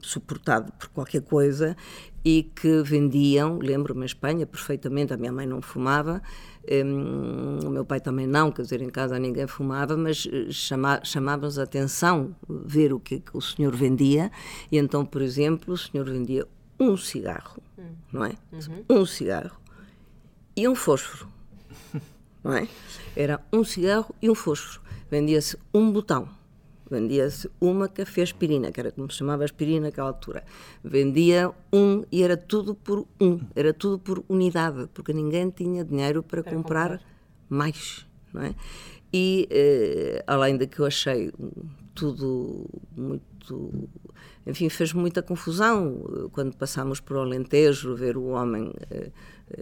[0.00, 1.76] suportado por qualquer coisa,
[2.24, 6.20] e que vendiam, lembro-me em Espanha perfeitamente, a minha mãe não fumava,
[6.70, 11.00] um, o meu pai também não, quer dizer, em casa ninguém fumava, mas eh, chama,
[11.02, 14.30] chamava-nos a atenção ver o que, que, o senhor vendia.
[14.70, 16.46] E então, por exemplo, o senhor vendia
[16.78, 17.94] um cigarro, hum.
[18.12, 18.34] não é?
[18.52, 19.00] Uhum.
[19.00, 19.58] Um cigarro
[20.56, 21.28] e um fósforo,
[22.44, 22.68] não é?
[23.16, 24.80] Era um cigarro e um fósforo.
[25.10, 26.28] Vendia-se um botão
[26.90, 30.44] vendia-se uma café aspirina, que era como se chamava aspirina naquela altura.
[30.82, 36.22] Vendia um e era tudo por um, era tudo por unidade, porque ninguém tinha dinheiro
[36.22, 37.06] para, para comprar, comprar,
[37.48, 38.54] mais, não é?
[39.12, 41.32] E, eh, além de que eu achei
[41.94, 43.88] tudo muito.
[44.46, 49.10] Enfim, fez muita confusão quando passámos por Alentejo, ver o homem eh,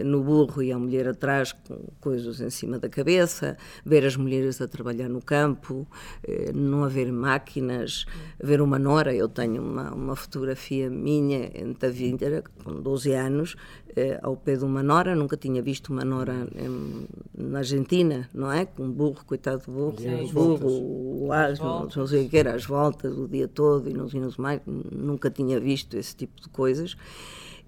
[0.05, 4.61] no burro e a mulher atrás com coisas em cima da cabeça, ver as mulheres
[4.61, 5.87] a trabalhar no campo,
[6.23, 8.07] eh, não haver máquinas,
[8.43, 9.15] ver uma nora.
[9.15, 13.57] Eu tenho uma, uma fotografia minha em Tavindra, com 12 anos,
[13.95, 15.15] eh, ao pé de uma nora.
[15.15, 18.65] Nunca tinha visto uma nora em, na Argentina, não é?
[18.65, 22.55] Com um burro, coitado do burro, o burro, o asno, não sei o que era,
[22.55, 24.61] as voltas o dia todo e não sei mais.
[24.67, 26.97] Nunca tinha visto esse tipo de coisas.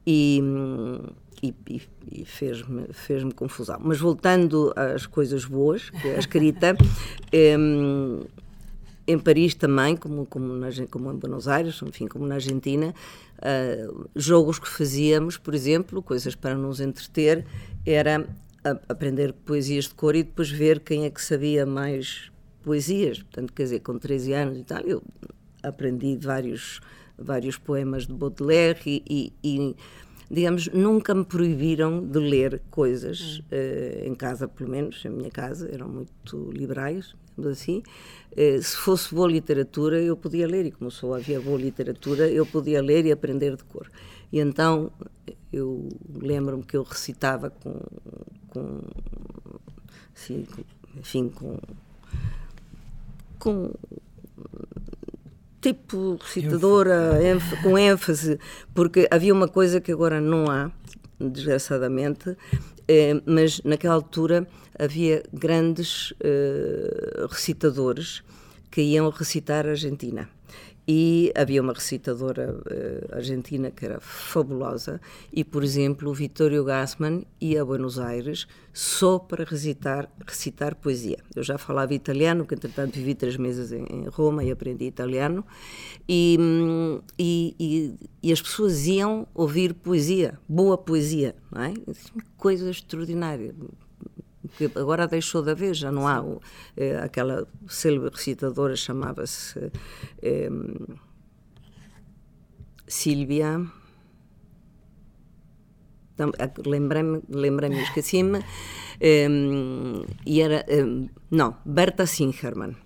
[0.07, 0.43] E
[1.42, 3.79] e, e, e fez-me fez confusão.
[3.81, 6.77] Mas voltando às coisas boas, que é a escrita,
[7.33, 12.94] em, Paris também, como, como, na, como em Buenos Aires, enfim, como na Argentina,
[13.38, 17.46] uh, jogos que fazíamos, por exemplo, coisas para nos entreter,
[17.87, 18.27] era
[18.88, 22.31] aprender poesias de cor e depois ver quem é que sabia mais
[22.62, 23.22] poesias.
[23.22, 25.03] Portanto, quer dizer, com 13 anos e tal, eu
[25.62, 26.81] aprendi vários,
[27.16, 29.77] vários poemas de Baudelaire e, e
[30.31, 35.69] digamos, nunca me proibiram de ler coisas, uh, em casa pelo menos, em minha casa,
[35.73, 37.14] eram muito liberais,
[37.51, 37.83] assim.
[38.33, 42.45] Uh, se fosse boa literatura, eu podia ler, e como só havia boa literatura, eu
[42.45, 43.91] podia ler e aprender de cor.
[44.31, 44.93] E então
[45.53, 47.81] eu lembro-me que eu recitava com,
[48.49, 48.81] com
[50.14, 50.47] assim,
[50.97, 51.59] enfim, com,
[53.38, 53.73] com
[55.61, 57.18] tipo recitadora,
[57.62, 58.38] com ênfase,
[58.75, 60.71] porque havia uma coisa que agora não há,
[61.21, 62.37] desgraçadamente,
[62.87, 64.47] eh, mas naquela altura
[64.79, 68.23] havia grandes eh, recitadores
[68.71, 70.29] que iam recitar a Argentina.
[70.90, 74.98] E havia uma recitadora uh, argentina que era fabulosa,
[75.31, 81.18] e, por exemplo, o Vittorio Gassman ia a Buenos Aires só para recitar, recitar poesia.
[81.37, 85.44] Eu já falava italiano, que entretanto vivi três meses em, em Roma e aprendi italiano,
[86.09, 86.38] e,
[87.18, 91.74] e, e, e, as pessoas iam ouvir poesia, boa poesia, não é?
[92.38, 93.55] Coisa extraordinária
[94.57, 96.25] que agora deixou de haver, já não há.
[96.77, 99.71] É, aquela célebre recitadora chamava-se
[100.23, 100.49] é,
[102.87, 103.67] Sílvia.
[106.67, 108.45] Lembrei-me, lembrei-me, esqueci-me.
[109.01, 109.27] É,
[110.27, 110.65] e era.
[110.67, 110.85] É,
[111.31, 112.77] não, Berta Singerman.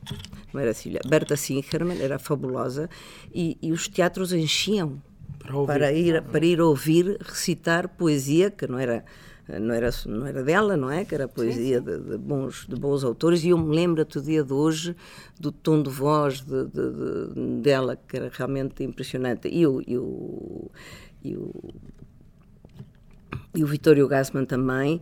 [0.53, 1.01] Não era Sílvia.
[1.07, 2.91] Berta Singerman era fabulosa
[3.33, 5.01] e, e os teatros enchiam
[5.39, 9.05] para, para, ir, para ir ouvir recitar poesia, que não era
[9.59, 11.05] não era, não era dela, não é?
[11.05, 14.23] Que era poesia de, de, bons, de bons autores, e eu me lembro até o
[14.23, 14.97] dia de hoje
[15.39, 19.49] do tom de voz de, de, dela, que era realmente impressionante.
[19.49, 20.71] E o, e o,
[21.23, 21.53] e o,
[23.55, 25.01] e o Vitório Gassman também,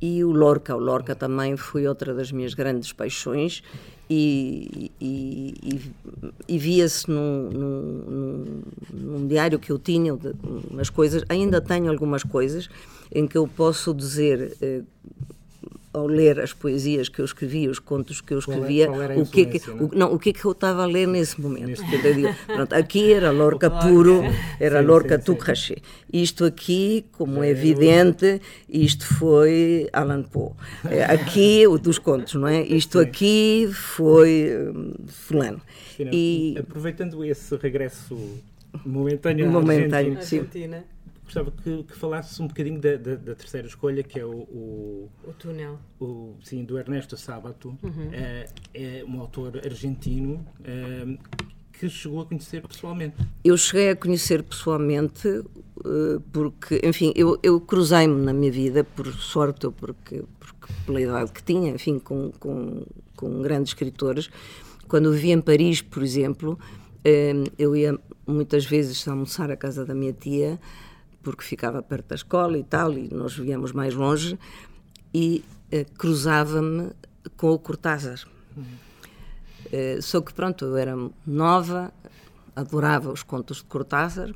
[0.00, 0.76] e o Lorca.
[0.76, 3.62] O Lorca também foi outra das minhas grandes paixões
[4.10, 5.80] e, e, e,
[6.48, 10.18] e via-se num, num, num, diário que eu tinha,
[10.68, 12.68] umas coisas, ainda tenho algumas coisas
[13.14, 14.82] em que eu posso dizer eh,
[15.92, 19.46] ao ler as poesias que eu escrevia, os contos que eu é- escrevia, o que,
[19.46, 19.84] que não?
[19.84, 21.66] O, não, o que que eu estava a ler nesse momento.
[21.66, 21.84] Neste
[22.46, 24.22] Pronto, aqui era Lorca puro,
[24.58, 25.76] era sim, Lorca Tucraché.
[26.12, 30.52] Isto aqui, como é, é evidente, isto foi Alan Poe.
[30.88, 32.62] É, aqui, o dos contos, não é?
[32.80, 35.60] Isto aqui foi hum, fulano.
[35.98, 38.16] E, aproveitando esse regresso
[38.86, 40.84] momentâneo, momentâneo à Argentina,
[41.30, 45.10] gostava que, que falasses um bocadinho da, da, da, terceira escolha, que é o, o,
[45.24, 45.78] o Túnel.
[46.00, 47.78] O, sim, do Ernesto Sábato.
[47.82, 48.10] Uhum.
[48.12, 51.16] É, é um autor argentino é,
[51.72, 53.14] que chegou a conhecer pessoalmente.
[53.44, 59.06] Eu cheguei a conhecer pessoalmente eh, porque, enfim, eu, eu cruzei-me na minha vida, por
[59.14, 62.84] sorte ou porque, porque pela idade que tinha, enfim, com, com,
[63.16, 64.28] com grandes escritores.
[64.88, 66.58] Quando eu vivia em Paris, por exemplo,
[67.56, 70.58] eu ia muitas vezes almoçar à casa da minha tia
[71.22, 74.38] porque ficava perto da escola e tal, e nós vivíamos mais longe,
[75.12, 76.90] e uh, cruzava-me
[77.36, 78.20] com o Cortázar.
[78.56, 78.64] Uhum.
[79.66, 81.92] Uh, só que, pronto, eu era nova,
[82.56, 84.34] adorava os contos de Cortázar,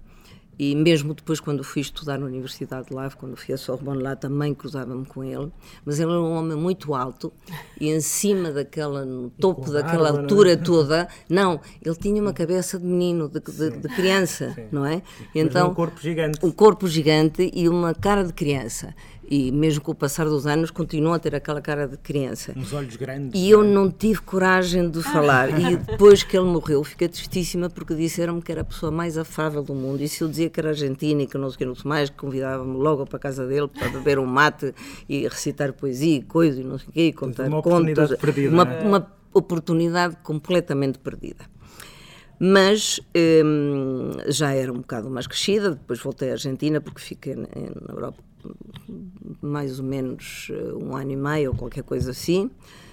[0.59, 4.14] e mesmo depois, quando fui estudar na Universidade de lá, quando fui a Sorbonne lá,
[4.14, 5.51] também cruzava-me com ele.
[5.85, 7.33] Mas ele era um homem muito alto
[7.81, 10.64] e em cima daquela, no topo daquela altura não é?
[10.64, 14.67] toda, não, ele tinha uma cabeça de menino, de, de, de criança, Sim.
[14.71, 15.03] não é?
[15.35, 16.38] Então, um corpo gigante.
[16.43, 18.95] Um corpo gigante e uma cara de criança.
[19.29, 22.53] E mesmo com o passar dos anos continua a ter aquela cara de criança.
[22.57, 23.41] Uns olhos grandes.
[23.41, 23.67] E eu é?
[23.67, 25.49] não tive coragem de falar.
[25.59, 29.63] E depois que ele morreu, fiquei tristíssima porque disseram-me que era a pessoa mais afável
[29.63, 30.03] do mundo.
[30.03, 31.89] E se eu dizia que era argentina e que não sei o que, não sei
[31.89, 34.75] mais, convidava-me logo para a casa dele para beber um mate
[35.09, 38.17] e recitar poesia e coisa e não sei o quê, e contar uma contos.
[38.17, 38.83] Perdida, uma, é?
[38.83, 41.45] uma oportunidade completamente perdida
[42.39, 43.01] mas
[43.45, 45.71] hum, já era um bocado mais crescida.
[45.71, 47.47] Depois voltei à Argentina porque fiquei na
[47.89, 48.23] Europa
[49.40, 52.50] mais ou menos eh, um ano e meio ou qualquer coisa assim.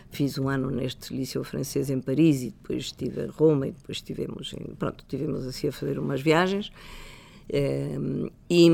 [0.09, 3.97] Fiz um ano neste liceu francês em Paris e depois estive em Roma e depois
[3.97, 6.71] estivemos, em, pronto, tivemos assim a fazer umas viagens.
[7.53, 8.69] Um, e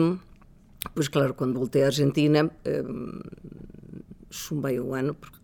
[0.84, 3.20] depois, claro, quando voltei à Argentina, um,
[4.32, 5.38] chumbei o ano porque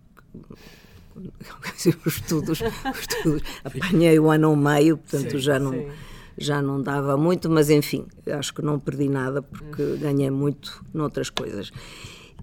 [2.05, 5.91] os estudos, os estudos, apanhei o ano ao meio, portanto sim, já não sim.
[6.37, 9.97] Já não dava muito, mas enfim, acho que não perdi nada porque hum.
[9.99, 11.71] ganhei muito noutras coisas.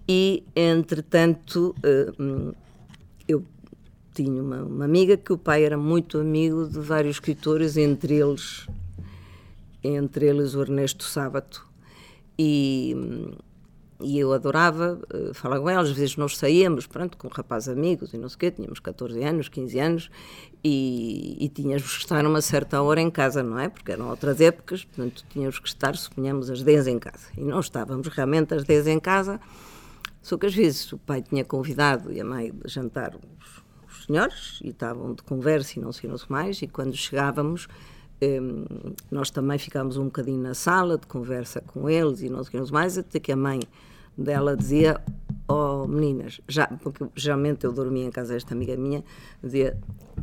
[0.08, 2.54] E entretanto, uh,
[3.28, 3.44] eu
[4.14, 8.66] tinha uma, uma, amiga que o pai era muito amigo de vários escritores, entre eles
[9.82, 11.66] entre eles o Ernesto Sábato.
[12.38, 13.30] E hum,
[14.02, 18.12] e eu adorava uh, falar com ela, às vezes nós saíamos, pronto, com rapazes amigos
[18.14, 20.10] e não sei o quê, tínhamos 14 anos, 15 anos,
[20.62, 23.68] e, e tínhamos que estar uma certa hora em casa, não é?
[23.68, 27.26] Porque eram outras épocas, portanto tínhamos que estar, suponhamos, às 10 em casa.
[27.36, 29.40] E nós estávamos realmente às 10 em casa,
[30.22, 34.04] só que às vezes o pai tinha convidado e a mãe de jantar os, os
[34.04, 37.66] senhores, e estavam de conversa e não sei, não mais, e quando chegávamos
[38.22, 38.64] um,
[39.10, 42.98] nós também ficámos um bocadinho na sala de conversa com eles e não que mais,
[42.98, 43.60] até que a mãe
[44.16, 45.00] dela dizia
[45.50, 49.04] oh meninas, já, porque geralmente eu dormia em casa desta amiga minha,
[49.42, 49.78] dizia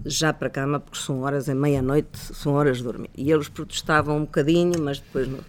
[0.06, 3.10] já para cama porque são horas, é meia-noite, são horas de dormir.
[3.16, 5.40] E eles protestavam um bocadinho, mas depois não.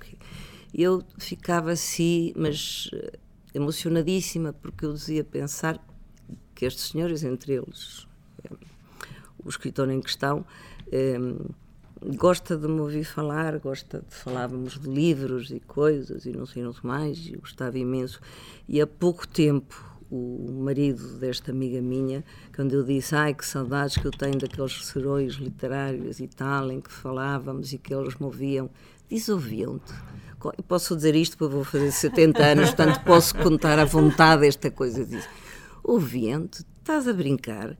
[0.74, 3.18] Eu ficava assim, mas eh,
[3.54, 5.78] emocionadíssima, porque eu dizia pensar
[6.54, 8.06] que estes senhores, entre eles
[8.44, 8.54] eh,
[9.42, 10.44] o escritor em questão,
[10.92, 11.18] eh,
[12.04, 16.62] gosta de me ouvir falar, gosta de falávamos de livros e coisas e não sei
[16.62, 18.20] não mais, e gostava imenso.
[18.68, 23.96] E há pouco tempo o marido desta amiga minha, quando eu disse, ai que saudades
[23.96, 28.24] que eu tenho daqueles serões literários e tal, em que falávamos e que eles me
[28.24, 28.70] ouviam,
[29.08, 29.92] disse, ouviam-te.
[30.66, 35.04] Posso dizer isto porque vou fazer 70 anos, portanto posso contar à vontade esta coisa.
[35.04, 35.28] Disse,
[35.82, 37.76] ouviam-te, estás a brincar?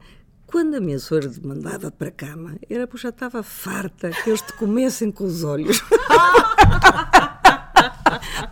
[0.51, 4.31] Quando a minha sogra me mandava para a cama, era porque já estava farta que
[4.31, 5.83] eles te comessem com os olhos.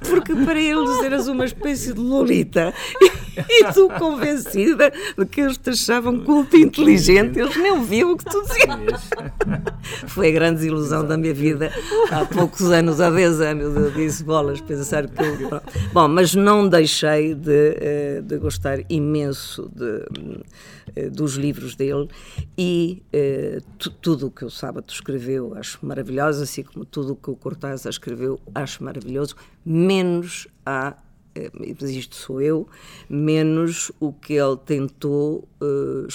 [0.06, 2.74] porque para eles eras uma espécie de lolita
[3.48, 8.16] e tu convencida de que eles te achavam culto e inteligente, eles nem ouviam o
[8.16, 9.10] que tu dizias.
[10.08, 11.70] Foi a grande desilusão da minha vida.
[12.10, 15.60] Há poucos anos, há 10 anos, eu disse bolas, pensar que eu...
[15.92, 20.04] Bom, mas não deixei de, eh, de gostar imenso de,
[20.94, 22.08] eh, dos livros dele
[22.56, 23.58] e eh,
[24.00, 27.90] tudo o que o Sábado escreveu acho maravilhoso, assim como tudo o que o Cortázar
[27.90, 30.96] escreveu acho maravilhoso, menos a
[31.58, 32.66] mas isto sou eu,
[33.08, 36.06] menos o que ele tentou, uh,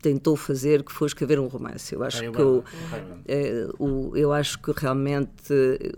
[0.00, 1.94] tentou fazer, que foi escrever um romance.
[1.94, 5.52] Eu acho, que, eu, uh, o, eu acho que realmente,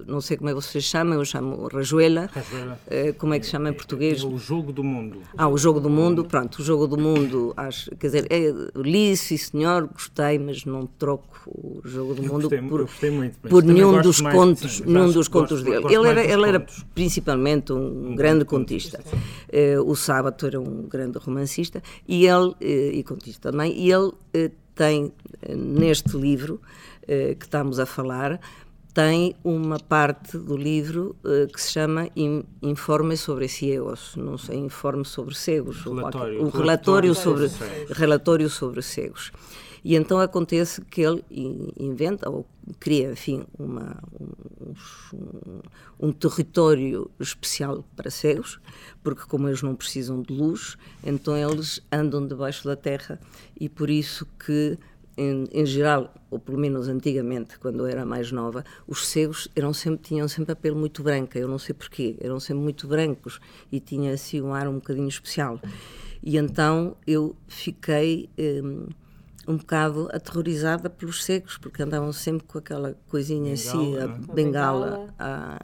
[0.06, 3.52] não sei como é que vocês chamam, eu chamo Rajuela, uh, como é que se
[3.52, 4.22] chama em português?
[4.24, 5.18] O Jogo do Mundo.
[5.36, 9.16] Ah, o Jogo do Mundo, pronto, o Jogo do Mundo, acho, quer dizer, é, li,
[9.16, 14.00] sim senhor, gostei, mas não troco o Jogo do Mundo gostei, por, muito, por nenhum
[14.00, 15.84] dos mais, contos, sim, nenhum dos contos dele.
[15.86, 19.00] Ele era, ele era principalmente um um grande contista.
[19.48, 24.08] Uh, o Sábato era um grande romancista e ele, uh, e contista também, e ele
[24.08, 25.12] uh, tem
[25.48, 26.60] neste livro
[27.38, 28.40] que estamos a falar,
[28.94, 32.08] tem uma parte do livro uh, que se chama
[32.62, 37.50] Informe sobre Ciegos, não sei, Informe sobre Cegos, relatório, o relatório, relatório sobre,
[37.90, 39.32] relatório sobre cegos.
[39.84, 41.24] E então acontece que ele
[41.78, 42.46] inventa ou
[42.78, 45.60] cria, enfim, uma, um,
[45.98, 48.60] um, território especial para cegos,
[49.02, 53.18] porque como eles não precisam de luz, então eles andam debaixo da terra
[53.58, 54.78] e por isso que
[55.16, 59.74] em, em, geral, ou pelo menos antigamente, quando eu era mais nova, os cegos eram
[59.74, 63.40] sempre, tinham sempre a pele muito branca, eu não sei porquê, eram sempre muito brancos
[63.70, 65.60] e tinha assim um ar um bocadinho especial.
[66.22, 68.30] E então eu fiquei.
[68.38, 68.86] Hum,
[69.46, 75.14] um bocado aterrorizada pelos secos, porque andavam sempre com aquela coisinha bengala, assim, a bengala,
[75.18, 75.60] a,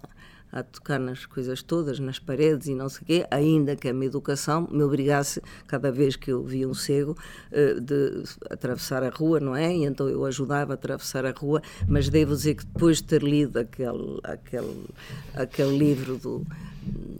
[0.50, 3.92] a tocar nas coisas todas, nas paredes e não sei o quê, ainda que a
[3.92, 7.16] minha educação me obrigasse, cada vez que eu via um cego,
[7.52, 9.74] uh, de atravessar a rua, não é?
[9.74, 13.22] E então eu ajudava a atravessar a rua, mas devo dizer que depois de ter
[13.22, 14.86] lido aquele, aquele,
[15.34, 16.46] aquele livro do.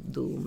[0.09, 0.39] Do,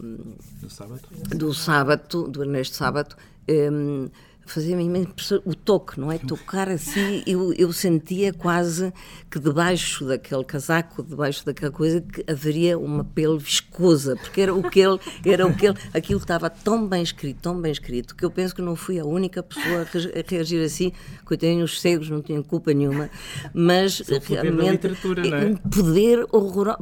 [0.59, 1.01] do sábado?
[1.29, 3.15] Do sábado, do Ernesto Sábado,
[3.47, 4.09] um,
[4.53, 6.17] fazia-me imenso o toque, não é?
[6.17, 8.93] Tocar assim, eu, eu sentia quase
[9.29, 14.69] que debaixo daquele casaco, debaixo daquela coisa, que haveria uma pele viscosa, porque era o
[14.69, 18.25] que ele, era o que ele, aquilo estava tão bem escrito, tão bem escrito, que
[18.25, 20.91] eu penso que não fui a única pessoa a reagir assim,
[21.25, 23.09] coitadinhos os cegos não tinham culpa nenhuma,
[23.53, 25.45] mas realmente é?
[25.45, 26.79] um poder horroroso,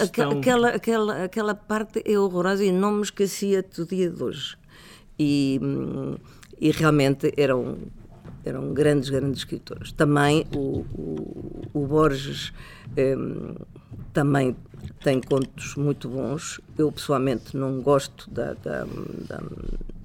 [0.00, 4.56] aquela, aquela, aquela, aquela parte é horrorosa e não me esquecia do dia de hoje.
[5.18, 6.16] E hum,
[6.60, 7.78] e realmente eram
[8.44, 9.92] eram grandes, grandes escritores.
[9.92, 12.52] Também o, o, o Borges
[12.96, 13.54] um,
[14.12, 14.56] também
[15.02, 16.60] tem contos muito bons.
[16.78, 18.86] Eu pessoalmente não gosto da, da,
[19.28, 19.40] da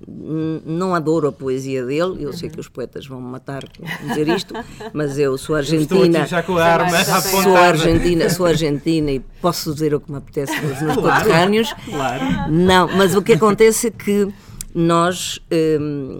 [0.07, 2.23] não adoro a poesia dele.
[2.23, 4.53] Eu sei que os poetas vão me matar por dizer isto,
[4.93, 6.25] mas eu sou argentina.
[6.27, 10.53] já com a arma sou argentina, sou argentina e posso dizer o que me apetece
[10.61, 11.73] nos meus claro, conterrâneos.
[11.85, 12.51] Claro.
[12.51, 14.31] Não, mas o que acontece é que
[14.76, 15.39] nós,
[15.80, 16.19] hum,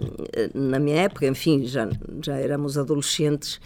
[0.54, 1.86] na minha época, enfim, já,
[2.24, 3.60] já éramos adolescentes,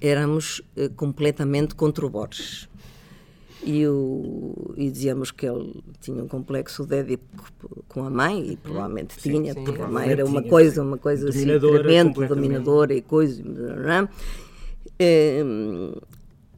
[0.00, 2.68] éramos eh, completamente contra o Borges.
[3.64, 7.24] E, o, e dizíamos que ele tinha um complexo de Édipo
[7.86, 10.98] com a mãe, e provavelmente sim, tinha, sim, porque a mãe era uma coisa, uma
[10.98, 13.40] coisa assim, tremenda, dominadora e coisa.
[15.00, 15.92] Hum,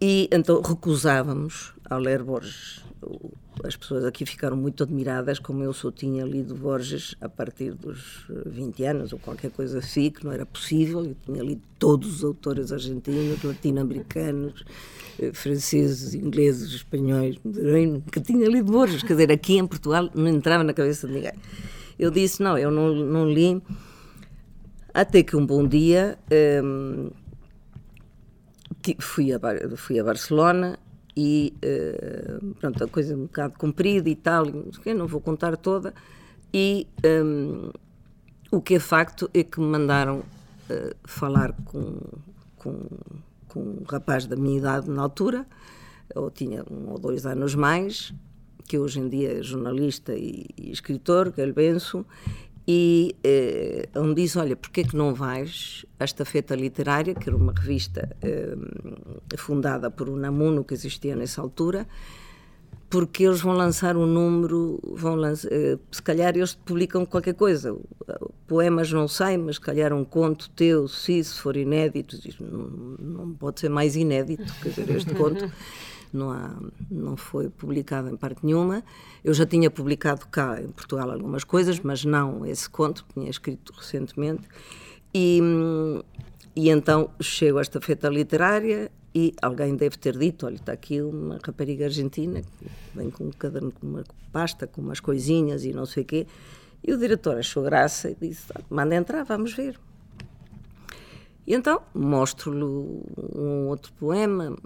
[0.01, 2.83] e então recusávamos ao ler Borges
[3.63, 8.25] as pessoas aqui ficaram muito admiradas como eu só tinha lido Borges a partir dos
[8.47, 11.05] 20 eh, anos ou qualquer coisa assim, que não era possível.
[11.05, 14.65] Eu tinha lido todos os autores argentinos, latino-americanos,
[15.21, 19.03] eh, franceses, ingleses, espanhóis, nunca tinha lido Borges.
[19.03, 21.35] Quer dizer, aqui em Portugal não entrava na cabeça de ninguém.
[21.99, 23.63] Eu disse, não, eu não, não li.
[24.93, 27.11] Até que um bom dia ehm,
[29.01, 29.41] fui, a,
[29.77, 30.79] fui a Barcelona
[31.17, 34.47] e uh, pronto, a coisa um bocado comprida e tal,
[34.85, 35.95] e não vou contar toda.
[36.53, 37.71] E um,
[38.51, 41.99] o que é facto é que me mandaram uh, falar com,
[42.57, 42.81] com,
[43.49, 45.47] com um rapaz da minha idade na altura,
[46.15, 48.13] ou tinha um ou dois anos mais,
[48.67, 52.05] que hoje em dia é jornalista e, e escritor, que é Benço,
[52.67, 57.29] e eh, onde diz, olha, porquê é que não vais a esta feta literária, que
[57.29, 58.57] era uma revista eh,
[59.37, 61.87] fundada por um Namuno que existia nessa altura,
[62.89, 67.77] porque eles vão lançar um número, vão lançar, eh, se calhar eles publicam qualquer coisa,
[68.47, 73.61] poemas não sei, mas se calhar um conto teu, se for inédito, não, não pode
[73.61, 75.51] ser mais inédito, quer dizer, este conto
[76.17, 76.57] não, há,
[76.91, 78.83] não foi publicado em parte nenhuma.
[79.23, 83.73] Eu já tinha publicado cá em Portugal algumas coisas, mas não esse conto, tinha escrito
[83.77, 84.49] recentemente.
[85.13, 85.41] E,
[86.57, 91.01] e então chego a esta feita literária e alguém deve ter dito: olha, está aqui
[91.01, 95.73] uma rapariga argentina que vem com um caderno, com uma pasta, com umas coisinhas e
[95.73, 96.27] não sei o quê.
[96.83, 99.79] E o diretor achou graça e disse: manda entrar, vamos ver.
[101.47, 104.57] E então mostro-lhe um outro poema,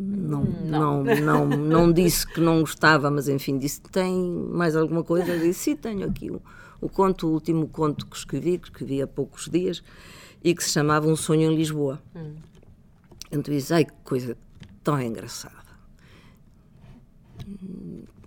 [0.00, 5.02] não, não, não, não, não disse que não gostava, mas enfim, disse: tem mais alguma
[5.02, 5.32] coisa?
[5.32, 6.40] Eu disse: sim, tenho aqui o,
[6.80, 9.82] o conto, o último conto que escrevi, que escrevi há poucos dias,
[10.42, 12.00] e que se chamava Um Sonho em Lisboa.
[12.14, 12.36] Hum.
[13.32, 14.36] Então disse: ai, que coisa
[14.84, 15.56] tão engraçada.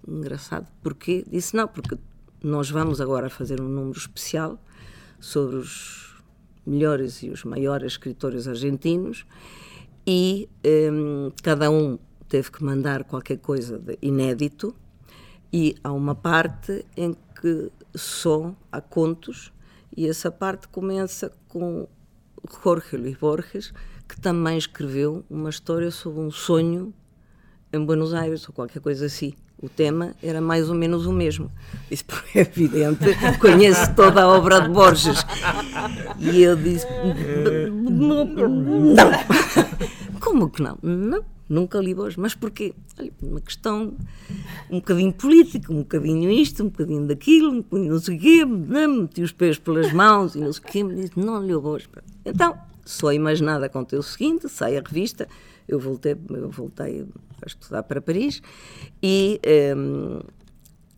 [0.06, 1.98] Engraçado, porque Disse: não, porque
[2.44, 4.62] nós vamos agora fazer um número especial
[5.22, 6.22] sobre os
[6.66, 9.26] melhores e os maiores escritores argentinos
[10.06, 11.98] e um, cada um
[12.28, 14.76] teve que mandar qualquer coisa de inédito.
[15.54, 19.52] E há uma parte em que só há contos.
[19.96, 21.88] E essa parte começa com
[22.64, 23.74] Jorge Luis Borges
[24.08, 26.94] que também escreveu uma história sobre um sonho
[27.74, 31.52] em Buenos Aires ou qualquer coisa assim o tema era mais ou menos o mesmo.
[31.90, 32.04] Isso
[32.36, 33.06] é evidente,
[33.40, 35.24] conheço toda a obra de Borges.
[36.20, 36.88] E eu disse:
[37.80, 38.26] Não.
[40.20, 40.78] Como que não?
[40.82, 42.18] Não, nunca li Borges.
[42.18, 42.74] Mas porquê?
[43.00, 43.94] Olha, uma questão
[44.70, 48.46] um bocadinho política, um bocadinho isto, um bocadinho daquilo, um bocadinho não sei o quê,
[48.46, 51.90] meti os pés pelas mãos e não sei o quê, me disse: Não li Borges.
[52.26, 55.28] Então, só imaginada aconteceu o seguinte: sai a revista
[55.72, 57.06] eu voltei, eu voltei
[57.42, 58.42] a estudar para Paris
[59.02, 59.40] e
[59.76, 60.20] um,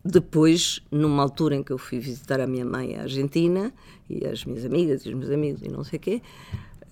[0.04, 3.72] depois, numa altura em que eu fui visitar a minha mãe à Argentina
[4.08, 6.22] e as minhas amigas e os meus amigos e não sei o quê,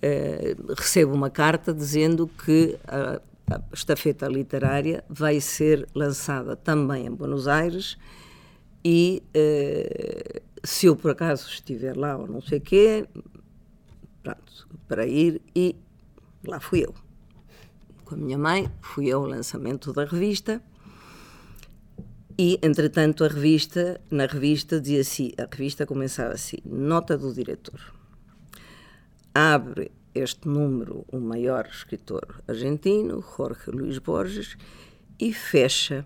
[0.01, 7.11] uh, recebo uma carta dizendo que uh, a estafeta literária vai ser lançada também em
[7.11, 7.97] Buenos Aires
[8.83, 13.07] e uh, se eu por acaso estiver lá ou não sei o quê,
[14.23, 15.75] pronto, para ir e
[16.47, 17.02] lá fui eu.
[18.13, 20.61] Com a minha mãe, fui ao lançamento da revista
[22.37, 27.81] e, entretanto, a revista, na revista dizia assim, a revista começava assim, nota do diretor.
[29.33, 34.57] Abre este número o maior escritor argentino, Jorge Luís Borges,
[35.19, 36.05] e fecha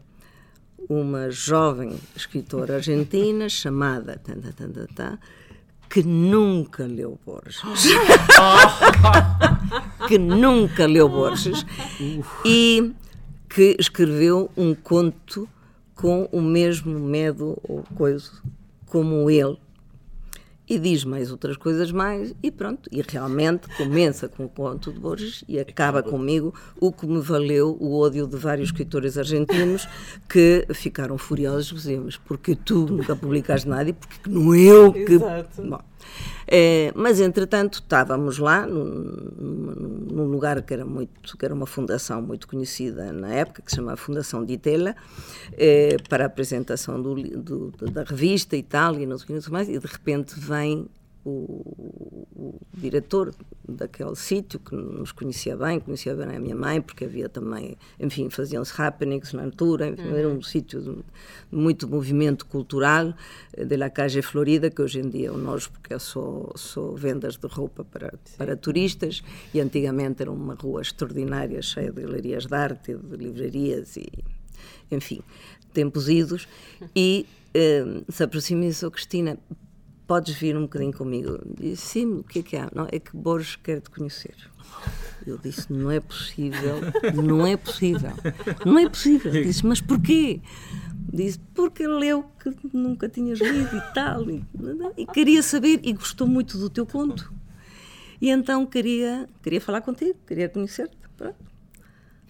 [0.87, 5.19] uma jovem escritora argentina chamada tanta,
[5.89, 7.61] que nunca leu Borges.
[10.07, 11.65] que nunca leu Borges
[12.45, 12.93] e
[13.49, 15.49] que escreveu um conto
[15.95, 18.31] com o mesmo medo ou coisa
[18.85, 19.57] como ele.
[20.69, 22.89] E diz mais outras coisas mais, e pronto.
[22.91, 27.77] E realmente começa com o conto de Borges e acaba comigo, o que me valeu
[27.79, 29.87] o ódio de vários escritores argentinos
[30.27, 35.13] que ficaram furiosos, diziam, mas porque tu nunca publicaste nada e porque não eu que.
[35.13, 35.61] Exato.
[35.61, 35.79] Bom,
[36.49, 42.21] é, mas, entretanto, estávamos lá, num, num, lugar que era, muito, que era uma fundação
[42.21, 44.95] muito conhecida na época, que se chama Fundação de Itela,
[45.53, 49.51] é, para a apresentação do, do, da revista e tal, e não sei o que
[49.51, 50.56] mais, e de repente vem
[51.27, 53.33] o, o diretor
[53.67, 58.29] daquele sítio, que nos conhecia bem, conhecia bem a minha mãe, porque havia também, enfim,
[58.29, 60.15] faziam-se happenings na altura, enfim, uhum.
[60.15, 60.95] era um sítio de
[61.51, 63.13] muito movimento cultural,
[63.53, 66.49] eh, de la Calle Florida, que hoje em dia é um nojo, porque é só,
[66.55, 69.21] só vendas de roupa para, para turistas,
[69.53, 74.07] e antigamente era uma rua extraordinária, cheia de galerias de arte, de livrarias e,
[74.89, 75.19] enfim,
[75.73, 76.47] tempos idos,
[76.95, 79.37] e eh, se aproxima e disse, oh, Cristina,
[80.07, 81.39] podes vir um bocadinho comigo?
[81.59, 82.69] Disse, sim, o que é que há?
[82.73, 84.35] Não, é que Borges quer te conhecer.
[85.25, 86.77] Eu disse, não é possível,
[87.13, 88.13] não é possível,
[88.65, 89.31] não é possível.
[89.31, 90.41] Disse, mas porquê?
[91.13, 94.43] Disse, porque leu que nunca tinhas lido e tal, e,
[94.95, 97.33] e queria saber, e gostou muito do teu conto.
[98.21, 100.97] E então queria, queria falar contigo, queria conhecer-te.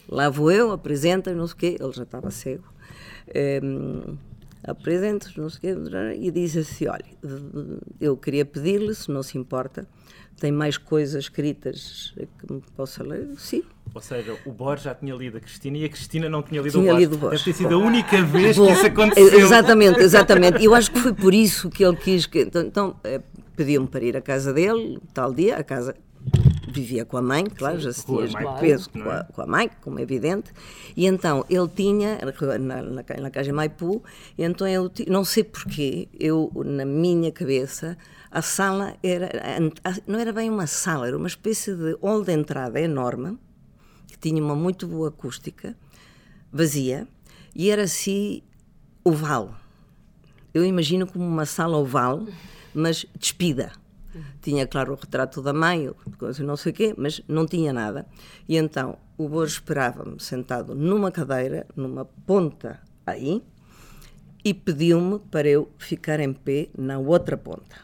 [0.10, 2.64] Lá vou eu, apresenta, não sei o quê, ele já estava cego.
[3.64, 4.18] Um,
[4.68, 7.06] apresento não sei o quê, e diz assim: olha,
[8.00, 9.88] eu queria pedir-lhe, se não se importa,
[10.40, 13.30] tem mais coisas escritas que me possa ler?
[13.38, 13.64] Sim.
[13.96, 16.72] Ou seja, o Borges já tinha lido a Cristina e a Cristina não tinha lido
[16.72, 17.10] tinha o Borges.
[17.10, 17.40] Lido Borges.
[17.40, 19.40] Deve ter sido a única vez Bom, que isso aconteceu.
[19.40, 20.64] Exatamente, exatamente.
[20.64, 22.42] Eu acho que foi por isso que ele quis que.
[22.42, 23.22] Então, então eh,
[23.56, 25.96] pediu-me para ir à casa dele, tal dia, a casa
[26.68, 29.70] vivia com a mãe, claro, já se tinha claro, peso com, a, com a mãe,
[29.82, 30.52] como é evidente,
[30.96, 32.20] e então ele tinha,
[32.60, 34.04] na, na, na casa Maipu,
[34.38, 37.98] e então eu, não sei porquê, eu, na minha cabeça,
[38.30, 39.32] a sala era,
[40.06, 43.38] não era bem uma sala, era uma espécie de hall de entrada enorme,
[44.08, 45.76] que tinha uma muito boa acústica,
[46.52, 47.08] vazia,
[47.56, 48.42] e era assim
[49.04, 49.56] oval.
[50.54, 52.26] Eu imagino como uma sala oval,
[52.74, 53.72] mas despida
[54.42, 58.06] tinha, claro, o retrato da mãe, coisa não sei o quê, mas não tinha nada.
[58.48, 63.44] E então o Borges esperava-me sentado numa cadeira, numa ponta aí,
[64.44, 67.76] e pediu-me para eu ficar em pé na outra ponta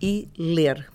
[0.00, 0.90] e ler.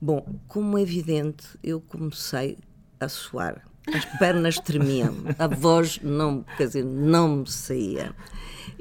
[0.00, 2.58] Bom, como é evidente, eu comecei
[3.00, 3.64] a suar.
[3.94, 8.14] As pernas tremiam, a voz não, quer dizer, não me saía.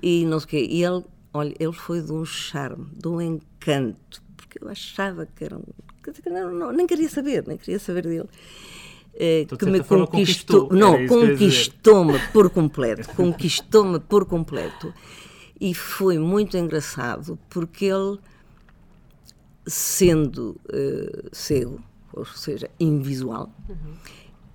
[0.01, 0.67] E não sei o quê.
[0.71, 1.05] E ele
[1.37, 3.54] Olha, ele foi de um charme, de um encanto,
[4.37, 5.63] porque eu achava que era um.
[6.27, 8.29] Não, não, nem queria saber, nem queria saber dele.
[9.15, 10.69] Eh, que me conquistou.
[10.71, 13.09] Não, conquistou-me por completo.
[13.15, 14.93] Conquistou-me por completo.
[15.59, 18.19] E foi muito engraçado porque ele,
[19.65, 20.59] sendo
[21.31, 21.81] cego,
[22.13, 23.95] ou seja, invisual, uhum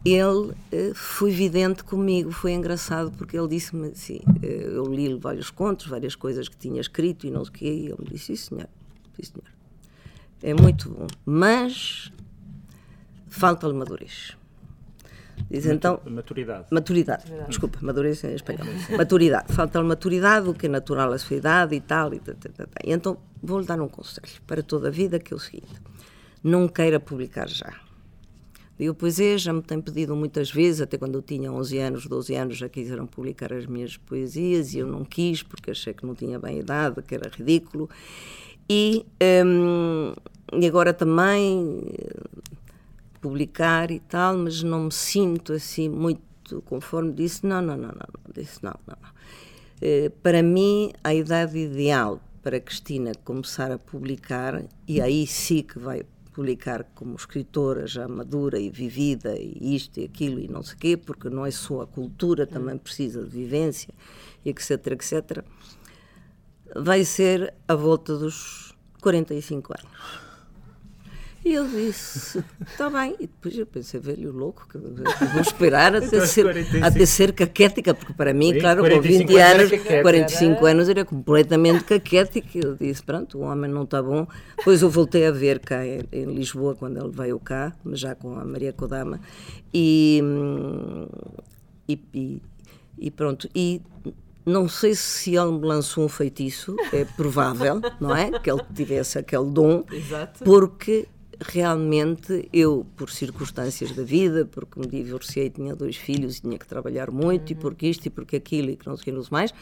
[0.05, 5.87] ele uh, foi vidente comigo, foi engraçado porque ele disse-me assim, eu li vários contos,
[5.87, 8.37] várias coisas que tinha escrito e não sei o quê, e ele me disse, sim
[8.37, 8.69] senhor,
[9.15, 9.45] sim senhor,
[10.43, 12.13] é muito bom, mas
[13.29, 14.37] falta-lhe madurez.
[15.51, 16.01] Diz então.
[16.05, 16.67] Maturidade.
[16.71, 17.23] Maturidade.
[17.23, 17.49] maturidade.
[17.49, 18.67] Desculpa, madurez em espanhol.
[18.97, 19.53] maturidade.
[19.53, 22.13] Falta-lhe maturidade, o que é natural à sua idade e tal.
[22.13, 22.67] E, tal, tal, tal.
[22.85, 25.73] e então vou-lhe dar um conselho para toda a vida, que é o seguinte:
[26.45, 27.73] não queira publicar já
[28.81, 32.07] eu, pois é, já me tem pedido muitas vezes, até quando eu tinha 11 anos,
[32.07, 36.07] 12 anos, já quiseram publicar as minhas poesias e eu não quis, porque achei que
[36.07, 37.91] não tinha bem idade, que era ridículo.
[38.73, 39.05] E,
[39.45, 40.15] um,
[40.53, 41.93] e agora também
[43.21, 47.13] publicar e tal, mas não me sinto assim muito conforme.
[47.13, 48.33] Disse: não, não, não, não.
[48.33, 49.11] Disse: não, não, não.
[49.83, 55.77] Eh, para mim, a idade ideal para Cristina começar a publicar, e aí sim que
[55.81, 60.77] vai publicar como escritora já madura e vivida e isto e aquilo e não sei
[60.77, 63.93] o quê, porque não é só a cultura, também precisa de vivência,
[64.45, 65.45] etc, etc,
[66.77, 70.31] vai ser à volta dos 45 anos.
[71.43, 73.15] E eu disse, está bem.
[73.19, 76.47] E depois eu pensei, velho louco, que vou esperar até, então, ser,
[76.83, 79.71] até ser caquética, porque para mim, claro, com 20 anos,
[80.03, 82.59] 45 anos, era completamente caquética.
[82.59, 84.27] Eu disse, pronto, o homem não está bom.
[84.59, 88.15] Depois eu voltei a ver cá em, em Lisboa, quando ele veio cá, mas já
[88.15, 89.19] com a Maria Kodama,
[89.73, 90.23] e,
[91.89, 92.43] e, e,
[92.99, 93.49] e pronto.
[93.55, 93.81] E
[94.45, 98.39] não sei se ele me lançou um feitiço, é provável, não é?
[98.39, 100.45] Que ele tivesse aquele dom, Exato.
[100.45, 101.07] porque
[101.41, 106.67] realmente eu, por circunstâncias da vida, porque me divorciei, tinha dois filhos e tinha que
[106.67, 107.59] trabalhar muito, uhum.
[107.59, 109.53] e porque isto e porque aquilo e que não sei o mais,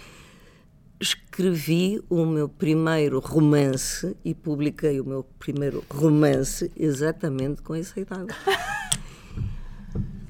[1.01, 8.35] escrevi o meu primeiro romance e publiquei o meu primeiro romance exatamente com essa idade.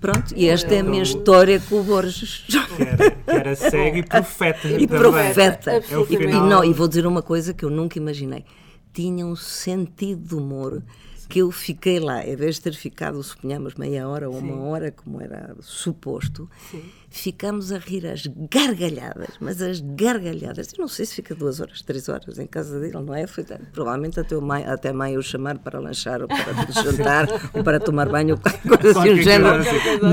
[0.01, 2.45] Pronto, e esta é a minha história com o Borges.
[2.47, 4.69] Que era, que era cego e profeta.
[4.69, 5.73] E profeta.
[5.73, 8.45] É e, e, não, e vou dizer uma coisa que eu nunca imaginei.
[8.93, 10.83] Tinha um sentido de humor
[11.29, 14.51] que eu fiquei lá, em vez de ter ficado, suponhamos, meia hora ou Sim.
[14.51, 16.83] uma hora, como era suposto, Sim.
[17.11, 20.73] ficamos a rir às gargalhadas, mas as gargalhadas.
[20.73, 23.27] Eu não sei se fica duas horas, três horas em casa dele, não é?
[23.27, 27.63] Foi, provavelmente até, o maio, até maio o chamar para lanchar, ou para jantar, ou
[27.63, 29.63] para tomar banho, ou coisa assim, género.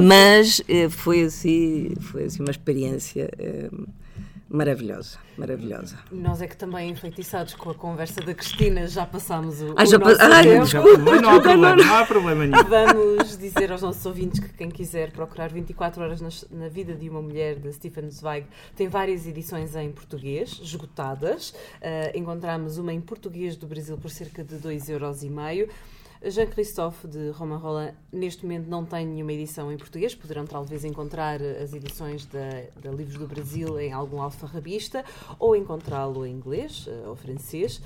[0.03, 3.29] Mas eh, foi, assim, foi assim uma experiência.
[3.39, 3.69] Eh,
[4.49, 5.97] maravilhosa, maravilhosa.
[6.11, 9.85] Nós é que também enfeitiçados com a conversa da Cristina já passámos o, ah, o
[9.85, 10.65] já nosso Ai, tempo.
[10.65, 12.63] Já, não há problema, não há problema nenhum.
[12.63, 17.09] Vamos dizer aos nossos ouvintes que quem quiser procurar 24 horas na, na vida de
[17.09, 21.49] uma mulher de Stephen Zweig tem várias edições em português, esgotadas.
[21.49, 25.25] Uh, encontramos uma em português do Brasil por cerca de 2,5 euros.
[26.25, 31.41] Jean-Christophe de Romain Roland neste momento não tem nenhuma edição em português, poderão talvez encontrar
[31.41, 35.03] as edições da, Livros do Brasil em algum alfarrabista
[35.37, 37.81] ou encontrá-lo em inglês uh, ou francês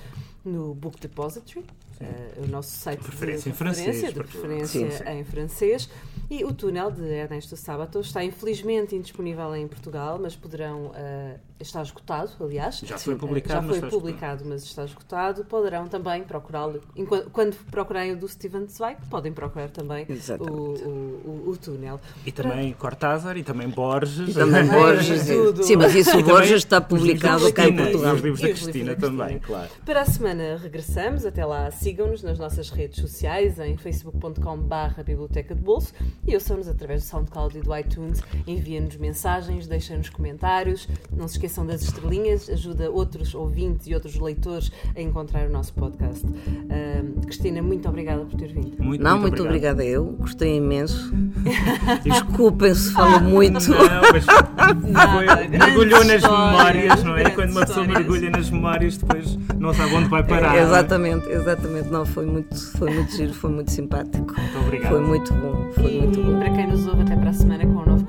[0.45, 5.09] no Book Depository, uh, o nosso site de preferência, de preferência, de preferência sim, sim.
[5.09, 5.89] em francês.
[6.29, 10.87] E o túnel de Ernesto Sábato está infelizmente indisponível em Portugal, mas poderão.
[10.87, 12.81] Uh, está esgotado, aliás.
[12.85, 15.43] Já foi publicado, Já foi publicado, mas está esgotado.
[15.45, 16.81] Poderão também procurá-lo.
[17.33, 20.07] Quando procurarem o do Steven Zweig, podem procurar também
[20.39, 21.99] o, o, o, o, túnel.
[22.25, 22.79] E também Para...
[22.79, 24.29] Cortázar, e também Borges.
[24.29, 25.27] E também Borges.
[25.27, 25.63] Tudo.
[25.63, 28.13] Sim, mas isso o Borges está publicado cá em Portugal.
[28.13, 29.69] E os livros da Cristina também, claro.
[29.85, 31.25] Para a semana regressamos.
[31.25, 35.93] Até lá, sigam-nos nas nossas redes sociais, em facebook.com.br Biblioteca de Bolso
[36.27, 38.21] e ouçam-nos através do SoundCloud e do iTunes.
[38.45, 40.87] Enviem-nos mensagens, deixem-nos comentários.
[41.15, 45.73] Não se esqueçam das estrelinhas, ajuda outros ouvintes e outros leitores a encontrar o nosso
[45.73, 46.25] podcast.
[46.25, 48.81] Uh, Cristina, muito obrigada por ter vindo.
[48.81, 50.05] Muito, Não, muito, muito obrigada eu.
[50.19, 51.11] Gostei imenso.
[52.03, 53.69] Desculpem se falo muito.
[53.69, 57.29] Não, mas mergulhou nas memórias, não é?
[57.29, 60.55] Quando uma pessoa mergulha nas memórias, depois não sabe onde vai parar.
[60.55, 61.89] É, exatamente, exatamente.
[61.89, 64.33] Não, foi muito, foi muito giro, foi muito simpático.
[64.33, 64.91] Muito obrigado.
[64.91, 66.39] Foi muito bom, foi e muito muito bom.
[66.39, 68.03] Para quem nos ouve, até para a semana com um novo